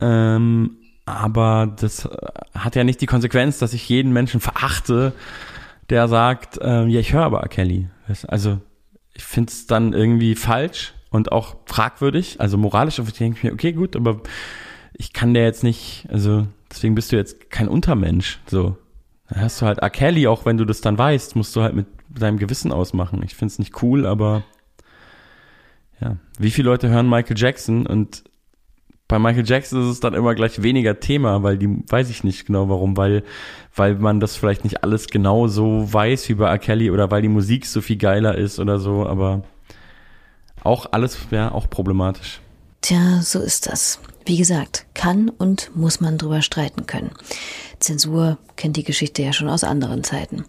[0.00, 2.08] ähm, aber das
[2.54, 5.12] hat ja nicht die Konsequenz, dass ich jeden Menschen verachte,
[5.88, 7.48] der sagt, ähm, ja, ich höre aber R.
[7.48, 7.88] Kelly.
[8.28, 8.60] Also
[9.20, 12.40] ich finde es dann irgendwie falsch und auch fragwürdig.
[12.40, 14.22] Also moralisch denke ich mir, okay, gut, aber
[14.94, 18.40] ich kann der jetzt nicht, also deswegen bist du jetzt kein Untermensch.
[18.46, 18.78] So.
[19.28, 19.90] Da hast du halt R.
[19.90, 23.22] Kelly, auch wenn du das dann weißt, musst du halt mit deinem Gewissen ausmachen.
[23.22, 24.42] Ich finde es nicht cool, aber
[26.00, 26.16] ja.
[26.38, 28.24] Wie viele Leute hören Michael Jackson und
[29.10, 32.46] bei Michael Jackson ist es dann immer gleich weniger Thema, weil die, weiß ich nicht
[32.46, 33.24] genau warum, weil,
[33.74, 36.58] weil man das vielleicht nicht alles genau so weiß wie bei R.
[36.58, 39.42] Kelly oder weil die Musik so viel geiler ist oder so, aber
[40.62, 42.40] auch alles, ja, auch problematisch.
[42.80, 43.98] Tja, so ist das.
[44.24, 47.10] Wie gesagt, kann und muss man drüber streiten können.
[47.78, 50.44] Zensur kennt die Geschichte ja schon aus anderen Zeiten.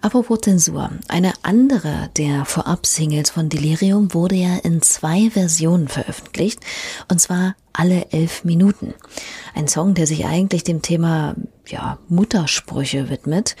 [0.00, 0.90] Apropos Zensur.
[1.08, 6.60] Eine andere der Vorab-Singles von Delirium wurde ja in zwei Versionen veröffentlicht.
[7.08, 8.94] Und zwar alle elf Minuten.
[9.54, 13.56] Ein Song, der sich eigentlich dem Thema, ja, Muttersprüche widmet.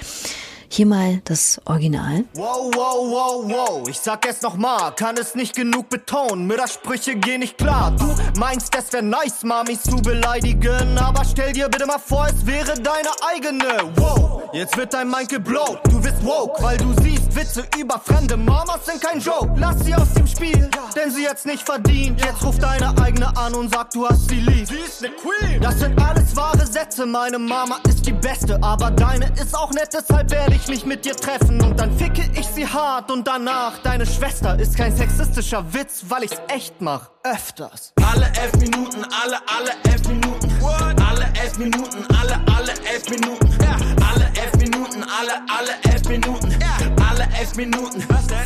[0.72, 2.24] Hier mal das Original.
[2.34, 3.88] Wow, wow, wow, wow.
[3.88, 6.46] Ich sag es nochmal, kann es nicht genug betonen.
[6.46, 7.90] Müttersprüche gehen nicht klar.
[7.90, 8.06] Du
[8.38, 10.96] meinst, es wäre nice, Mamis zu beleidigen.
[10.96, 13.92] Aber stell dir bitte mal vor, es wäre deine eigene.
[13.96, 15.80] Wow, jetzt wird dein Mind geblowt.
[15.90, 19.52] Du bist woke, weil du siehst Witze über fremde Mamas sind kein Joke.
[19.56, 22.20] Lass sie aus dem Spiel, denn sie jetzt nicht verdient.
[22.24, 24.68] Jetzt ruft deine eigene an und sagt, du hast sie lieb.
[24.68, 25.60] Sie ist ne Queen.
[25.60, 27.06] Das sind alles wahre Sätze.
[27.06, 30.86] Meine Mama ist die beste, aber deine ist auch nett, deshalb werde ich ich mich
[30.86, 34.94] mit dir treffen und dann ficke ich sie hart und danach deine Schwester ist kein
[34.94, 37.92] sexistischer Witz, weil ich's echt mach, öfters.
[38.02, 40.50] Alle elf Minuten, alle, alle elf Minuten.
[40.60, 41.00] What?
[41.00, 43.50] Alle elf Minuten, alle, alle elf Minuten.
[43.60, 43.76] Ja.
[44.10, 46.50] Alle elf Minuten, alle, alle elf Minuten.
[46.60, 47.08] Ja.
[47.08, 48.00] Alle elf Minuten,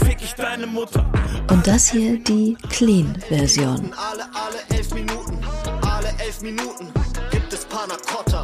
[0.05, 1.05] fick ich deine Mutter.
[1.51, 3.93] Und das hier die Clean-Version.
[3.95, 5.39] Alle, alle elf Minuten,
[5.83, 6.93] alle elf Minuten
[7.31, 8.44] gibt es Panna Cotta.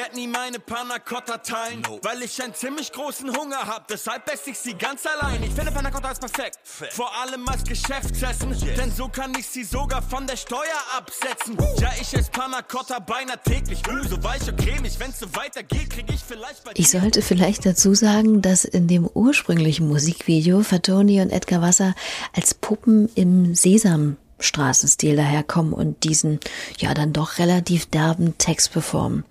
[0.00, 3.86] werd nie meine Panna Cotta teilen, weil ich einen ziemlich großen Hunger hab.
[3.88, 5.42] Deshalb esse ich sie ganz allein.
[5.42, 6.58] Ich finde Panna Cotta ist perfekt.
[6.64, 11.58] Vor allem als Geschäftsessen, denn so kann ich sie sogar von der Steuer absetzen.
[11.78, 13.82] Ja, ich esse Panna Cotta beinahe täglich.
[13.86, 14.98] Uh, so weich und cremig.
[14.98, 19.06] Wenn's so weitergeht, krieg ich vielleicht bei Ich sollte vielleicht dazu sagen, dass in dem
[19.06, 21.94] ursprünglichen Musikvideo Fatoni und Edgar Wasser
[22.32, 26.40] als Puppen im Sesam Straßenstil daherkommen und diesen
[26.78, 29.24] ja dann doch relativ derben Text performen.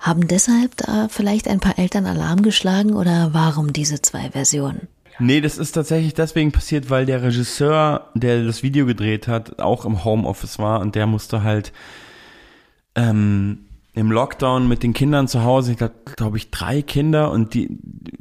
[0.00, 4.88] Haben deshalb da vielleicht ein paar Eltern Alarm geschlagen oder warum diese zwei Versionen?
[5.18, 9.86] Nee, das ist tatsächlich deswegen passiert, weil der Regisseur, der das Video gedreht hat, auch
[9.86, 11.72] im Homeoffice war und der musste halt
[12.94, 13.65] ähm,
[13.96, 17.78] im Lockdown mit den Kindern zu Hause, ich glaube, glaub ich, drei Kinder und die,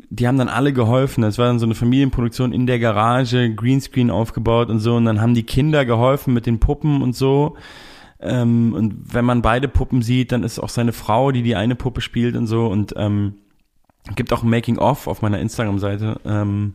[0.10, 1.22] die haben dann alle geholfen.
[1.22, 5.20] Das war dann so eine Familienproduktion in der Garage, Greenscreen aufgebaut und so und dann
[5.20, 7.58] haben die Kinder geholfen mit den Puppen und so.
[8.22, 11.76] Ähm, und wenn man beide Puppen sieht, dann ist auch seine Frau, die die eine
[11.76, 13.36] Puppe spielt und so und ähm,
[14.16, 16.22] gibt auch ein Making-of auf meiner Instagram-Seite.
[16.24, 16.72] Ähm,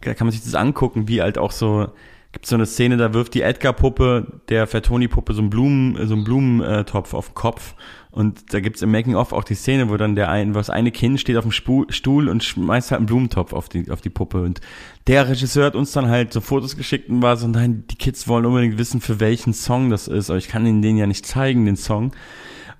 [0.00, 1.88] da kann man sich das angucken, wie halt auch so
[2.32, 6.24] gibt so eine Szene, da wirft die Edgar-Puppe der Fertoni-Puppe so einen Blumen, so einen
[6.24, 7.74] Blumentopf auf den Kopf.
[8.10, 11.20] Und da gibt's im Making-of auch die Szene, wo dann der ein, was eine Kind
[11.20, 14.42] steht auf dem Stuhl und schmeißt halt einen Blumentopf auf die, auf die Puppe.
[14.42, 14.60] Und
[15.06, 18.28] der Regisseur hat uns dann halt so Fotos geschickt und war so, nein, die Kids
[18.28, 20.30] wollen unbedingt wissen, für welchen Song das ist.
[20.30, 22.12] Aber ich kann ihnen den ja nicht zeigen, den Song.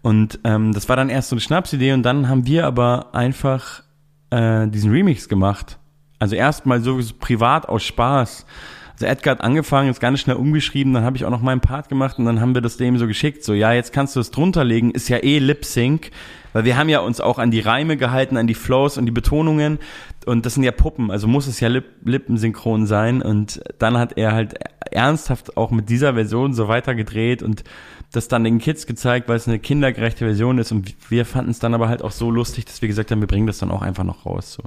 [0.03, 3.83] Und ähm, das war dann erst so eine Schnapsidee und dann haben wir aber einfach
[4.31, 5.79] äh, diesen Remix gemacht.
[6.19, 8.47] Also erstmal so privat aus Spaß
[9.03, 11.89] also Edgar hat angefangen, ist ganz schnell umgeschrieben, dann habe ich auch noch meinen Part
[11.89, 13.43] gemacht und dann haben wir das dem so geschickt.
[13.43, 16.11] So, ja, jetzt kannst du es drunter legen, ist ja eh Lip Sync,
[16.53, 19.13] weil wir haben ja uns auch an die Reime gehalten, an die Flows und die
[19.13, 19.79] Betonungen
[20.25, 24.17] und das sind ja Puppen, also muss es ja Lip lippensynchron sein und dann hat
[24.17, 24.55] er halt
[24.93, 27.65] ernsthaft auch mit dieser Version so weiter gedreht und
[28.13, 31.59] das dann den Kids gezeigt, weil es eine kindergerechte Version ist und wir fanden es
[31.59, 33.83] dann aber halt auch so lustig, dass wir gesagt haben, wir bringen das dann auch
[33.83, 34.53] einfach noch raus.
[34.53, 34.63] So.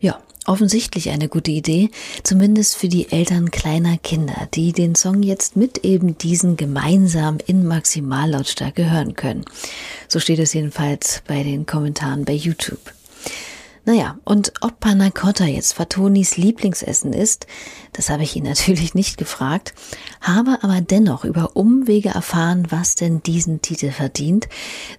[0.00, 0.18] Ja,
[0.50, 1.90] offensichtlich eine gute Idee,
[2.24, 7.64] zumindest für die Eltern kleiner Kinder, die den Song jetzt mit eben diesen gemeinsam in
[7.64, 9.44] Maximallautstärke hören können.
[10.08, 12.92] So steht es jedenfalls bei den Kommentaren bei YouTube.
[13.90, 17.48] Naja, und ob Panna Cotta jetzt Fatonis Lieblingsessen ist,
[17.92, 19.74] das habe ich ihn natürlich nicht gefragt,
[20.20, 24.48] habe aber dennoch über Umwege erfahren, was denn diesen Titel verdient,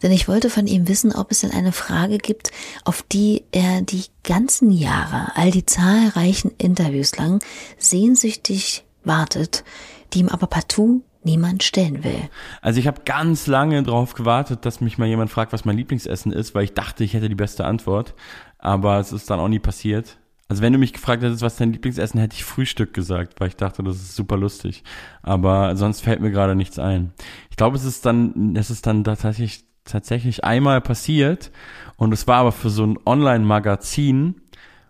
[0.03, 2.51] denn ich wollte von ihm wissen, ob es denn eine Frage gibt,
[2.83, 7.41] auf die er die ganzen Jahre, all die zahlreichen Interviews lang
[7.77, 9.63] sehnsüchtig wartet,
[10.11, 12.29] die ihm aber partout niemand stellen will.
[12.61, 16.31] Also ich habe ganz lange darauf gewartet, dass mich mal jemand fragt, was mein Lieblingsessen
[16.31, 18.15] ist, weil ich dachte, ich hätte die beste Antwort
[18.61, 20.17] aber es ist dann auch nie passiert.
[20.47, 23.55] Also wenn du mich gefragt hättest, was dein Lieblingsessen, hätte ich Frühstück gesagt, weil ich
[23.55, 24.83] dachte, das ist super lustig.
[25.23, 27.13] Aber sonst fällt mir gerade nichts ein.
[27.49, 31.51] Ich glaube, es ist dann, es ist dann tatsächlich, tatsächlich einmal passiert
[31.95, 34.41] und es war aber für so ein Online-Magazin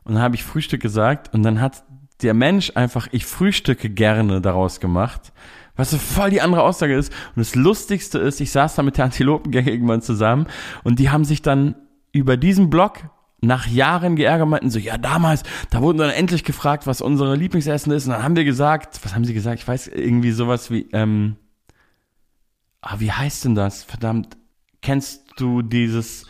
[0.04, 1.84] und dann habe ich Frühstück gesagt und dann hat
[2.22, 5.32] der Mensch einfach, ich frühstücke gerne daraus gemacht,
[5.76, 7.12] was so voll die andere Aussage ist.
[7.36, 10.48] Und das Lustigste ist, ich saß da mit der Antilopengang irgendwann zusammen
[10.84, 11.76] und die haben sich dann
[12.12, 13.10] über diesen Blog
[13.42, 17.92] nach Jahren geärgert meinten so, ja damals, da wurden dann endlich gefragt, was unsere Lieblingsessen
[17.92, 19.60] ist und dann haben wir gesagt, was haben sie gesagt?
[19.60, 21.38] Ich weiß irgendwie sowas wie, ähm,
[22.82, 23.84] ah, wie heißt denn das?
[23.84, 24.38] Verdammt,
[24.82, 26.28] kennst du dieses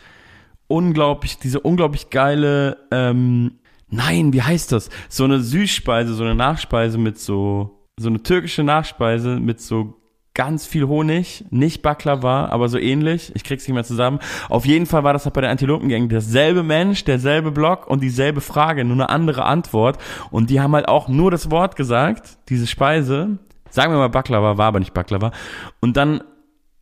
[0.68, 4.88] unglaublich, diese unglaublich geile, ähm, nein, wie heißt das?
[5.10, 10.02] So eine Süßspeise, so eine Nachspeise mit so, so eine türkische Nachspeise mit so
[10.34, 13.32] ganz viel Honig, nicht Baklava, aber so ähnlich.
[13.34, 14.18] Ich krieg's nicht mehr zusammen.
[14.48, 18.40] Auf jeden Fall war das halt bei der Antilopengang derselbe Mensch, derselbe Block und dieselbe
[18.40, 19.98] Frage, nur eine andere Antwort.
[20.30, 23.38] Und die haben halt auch nur das Wort gesagt, diese Speise.
[23.70, 25.32] Sagen wir mal Baklava, war aber nicht Baklava.
[25.80, 26.22] Und dann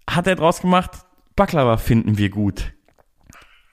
[0.08, 0.90] hat er draus gemacht,
[1.36, 2.72] Baklava finden wir gut.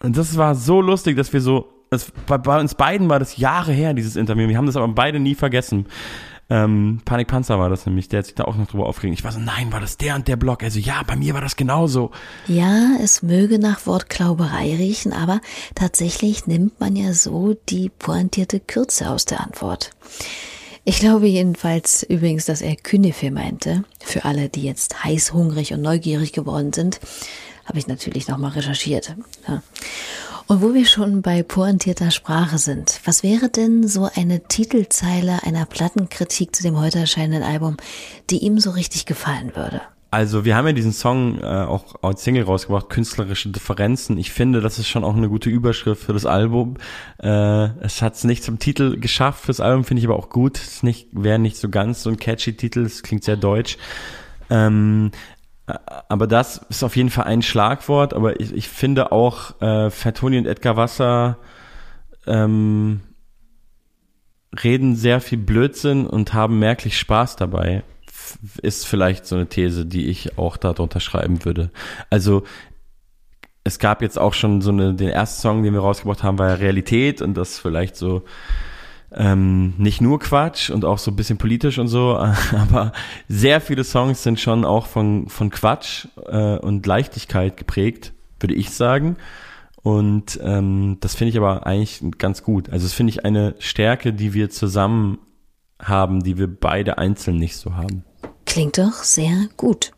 [0.01, 3.37] Und das war so lustig, dass wir so, es, bei, bei uns beiden war das
[3.37, 4.47] Jahre her, dieses Interview.
[4.47, 5.87] Wir haben das aber beide nie vergessen.
[6.49, 9.19] Ähm, Panik Panzer war das nämlich, der hat sich da auch noch drüber aufgeregt.
[9.19, 10.63] Ich war so, nein, war das der und der Blog?
[10.63, 12.11] Also ja, bei mir war das genauso.
[12.47, 15.41] Ja, es möge nach Wortklauberei riechen, aber
[15.75, 19.91] tatsächlich nimmt man ja so die pointierte Kürze aus der Antwort.
[20.85, 23.83] Ich glaube jedenfalls übrigens, dass er Künefe meinte.
[24.01, 27.01] Für alle, die jetzt heiß, hungrig und neugierig geworden sind,
[27.65, 29.13] habe ich natürlich nochmal recherchiert.
[29.49, 29.61] Ja.
[30.47, 35.65] Und wo wir schon bei pointierter Sprache sind, was wäre denn so eine Titelzeile einer
[35.65, 37.75] Plattenkritik zu dem heute erscheinenden Album,
[38.29, 39.81] die ihm so richtig gefallen würde?
[40.09, 44.17] Also wir haben ja diesen Song äh, auch als Single rausgebracht, künstlerische Differenzen.
[44.17, 46.77] Ich finde, das ist schon auch eine gute Überschrift für das Album.
[47.21, 50.57] Äh, es hat es nicht zum Titel geschafft fürs Album, finde ich aber auch gut.
[50.57, 53.77] Es nicht wäre nicht so ganz so ein catchy Titel, es klingt sehr deutsch.
[54.49, 55.11] Ähm,
[55.67, 60.37] aber das ist auf jeden Fall ein Schlagwort, aber ich, ich finde auch äh, Fertoni
[60.37, 61.37] und Edgar Wasser
[62.25, 63.01] ähm,
[64.63, 67.83] reden sehr viel Blödsinn und haben merklich Spaß dabei.
[68.61, 71.69] Ist vielleicht so eine These, die ich auch darunter schreiben würde.
[72.09, 72.43] Also
[73.63, 76.49] es gab jetzt auch schon so eine, den ersten Song, den wir rausgebracht haben, war
[76.49, 78.23] ja Realität und das vielleicht so
[79.11, 82.17] ähm, nicht nur Quatsch und auch so ein bisschen politisch und so,
[82.51, 82.91] aber
[83.27, 88.71] sehr viele Songs sind schon auch von, von Quatsch äh, und Leichtigkeit geprägt, würde ich
[88.71, 89.17] sagen.
[89.83, 92.69] Und ähm, das finde ich aber eigentlich ganz gut.
[92.69, 95.19] Also das finde ich eine Stärke, die wir zusammen
[95.81, 98.03] haben, die wir beide einzeln nicht so haben.
[98.45, 99.91] Klingt doch sehr gut.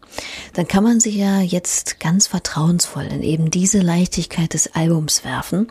[0.54, 5.68] Dann kann man sich ja jetzt ganz vertrauensvoll in eben diese Leichtigkeit des Albums werfen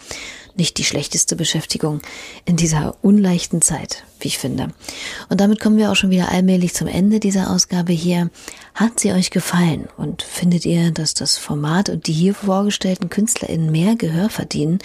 [0.58, 2.02] nicht die schlechteste Beschäftigung
[2.44, 4.68] in dieser unleichten Zeit, wie ich finde.
[5.28, 8.30] Und damit kommen wir auch schon wieder allmählich zum Ende dieser Ausgabe hier.
[8.74, 13.70] Hat sie euch gefallen und findet ihr, dass das Format und die hier vorgestellten KünstlerInnen
[13.70, 14.80] mehr Gehör verdienen?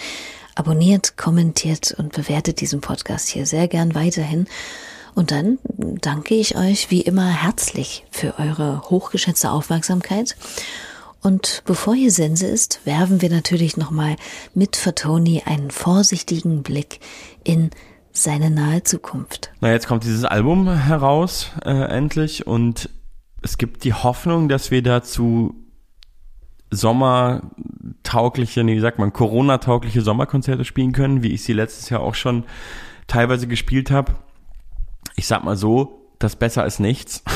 [0.54, 4.46] Abonniert, kommentiert und bewertet diesen Podcast hier sehr gern weiterhin.
[5.14, 5.58] Und dann
[6.00, 10.36] danke ich euch wie immer herzlich für eure hochgeschätzte Aufmerksamkeit
[11.24, 14.16] und bevor hier Sense ist, werfen wir natürlich nochmal
[14.52, 17.00] mit Fatoni einen vorsichtigen Blick
[17.44, 17.70] in
[18.12, 19.50] seine nahe Zukunft.
[19.60, 22.90] Na, jetzt kommt dieses Album heraus, äh, endlich, und
[23.40, 25.54] es gibt die Hoffnung, dass wir dazu
[26.70, 32.14] sommertaugliche, nee, wie sagt man, Corona-taugliche Sommerkonzerte spielen können, wie ich sie letztes Jahr auch
[32.14, 32.44] schon
[33.06, 34.14] teilweise gespielt habe.
[35.16, 37.22] Ich sag mal so, das besser als nichts.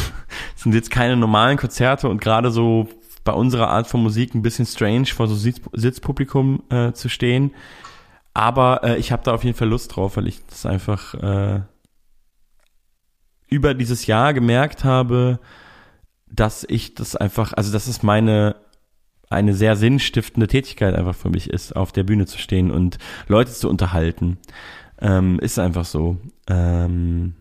[0.54, 2.88] Es sind jetzt keine normalen Konzerte und gerade so
[3.24, 7.54] bei unserer Art von Musik ein bisschen strange, vor so Sitz Sitzpublikum äh, zu stehen.
[8.34, 11.60] Aber äh, ich habe da auf jeden Fall Lust drauf, weil ich das einfach äh,
[13.48, 15.38] über dieses Jahr gemerkt habe,
[16.26, 18.56] dass ich das einfach, also das ist meine
[19.30, 23.52] eine sehr sinnstiftende Tätigkeit einfach für mich ist, auf der Bühne zu stehen und Leute
[23.52, 24.38] zu unterhalten.
[25.00, 26.16] Ähm, ist einfach so.
[26.48, 27.34] Ähm,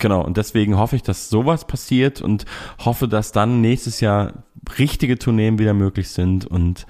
[0.00, 2.46] Genau, und deswegen hoffe ich, dass sowas passiert und
[2.84, 4.44] hoffe, dass dann nächstes Jahr
[4.78, 6.86] richtige Tourneen wieder möglich sind und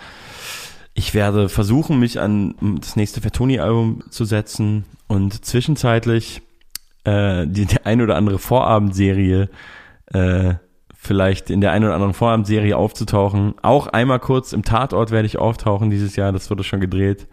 [0.94, 6.42] ich werde versuchen, mich an das nächste Fatoni-Album zu setzen und zwischenzeitlich
[7.04, 9.50] äh, die, die ein oder andere Vorabendserie
[10.06, 10.54] äh,
[10.94, 13.54] vielleicht in der ein oder anderen Vorabendserie aufzutauchen.
[13.62, 17.26] Auch einmal kurz im Tatort werde ich auftauchen dieses Jahr, das wurde schon gedreht.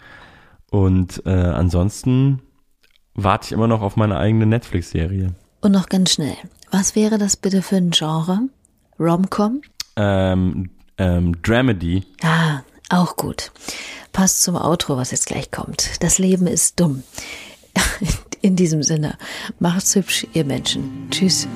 [0.71, 2.41] Und äh, ansonsten
[3.13, 5.35] warte ich immer noch auf meine eigene Netflix-Serie.
[5.61, 6.35] Und noch ganz schnell,
[6.71, 8.41] was wäre das bitte für ein Genre?
[8.99, 9.61] Romcom?
[9.95, 12.05] Ähm, ähm, Dramedy.
[12.21, 13.51] Ah, auch gut.
[14.13, 16.01] Passt zum Outro, was jetzt gleich kommt.
[16.03, 17.03] Das Leben ist dumm.
[18.41, 19.17] In diesem Sinne,
[19.59, 21.07] macht's hübsch, ihr Menschen.
[21.11, 21.47] Tschüss.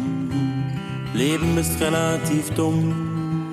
[1.13, 3.51] Leben ist relativ dumm.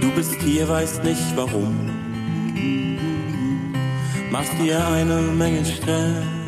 [0.00, 1.90] Du bist hier, weißt nicht warum.
[4.30, 6.43] Machst dir eine Menge Stress.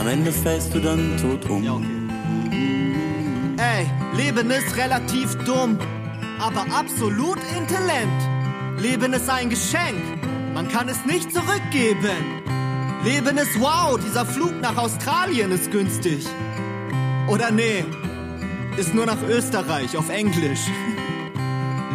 [0.00, 1.62] Am Ende fällst du dann tot um.
[3.58, 3.86] Ey,
[4.16, 5.78] Leben ist relativ dumm,
[6.40, 8.80] aber absolut intelligent.
[8.80, 10.02] Leben ist ein Geschenk,
[10.54, 12.16] man kann es nicht zurückgeben.
[13.04, 16.26] Leben ist wow, dieser Flug nach Australien ist günstig.
[17.28, 17.84] Oder nee,
[18.78, 20.66] ist nur nach Österreich auf Englisch.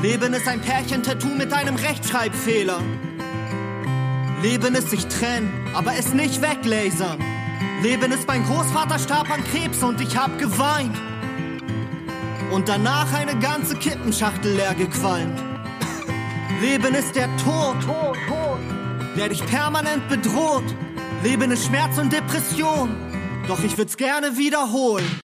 [0.04, 2.82] Leben ist ein Pärchentattoo mit einem Rechtschreibfehler.
[4.44, 7.35] Leben ist sich trennen, aber es nicht weglasern.
[7.86, 10.98] Leben ist mein Großvater starb an Krebs und ich hab geweint.
[12.52, 15.40] und danach eine ganze Kippenschachtel leer gequalmt.
[16.62, 17.76] Leben ist der Tod,
[19.16, 20.64] der dich permanent bedroht.
[21.24, 22.90] Leben ist Schmerz und Depression,
[23.48, 25.06] doch ich würd's gerne wiederholen.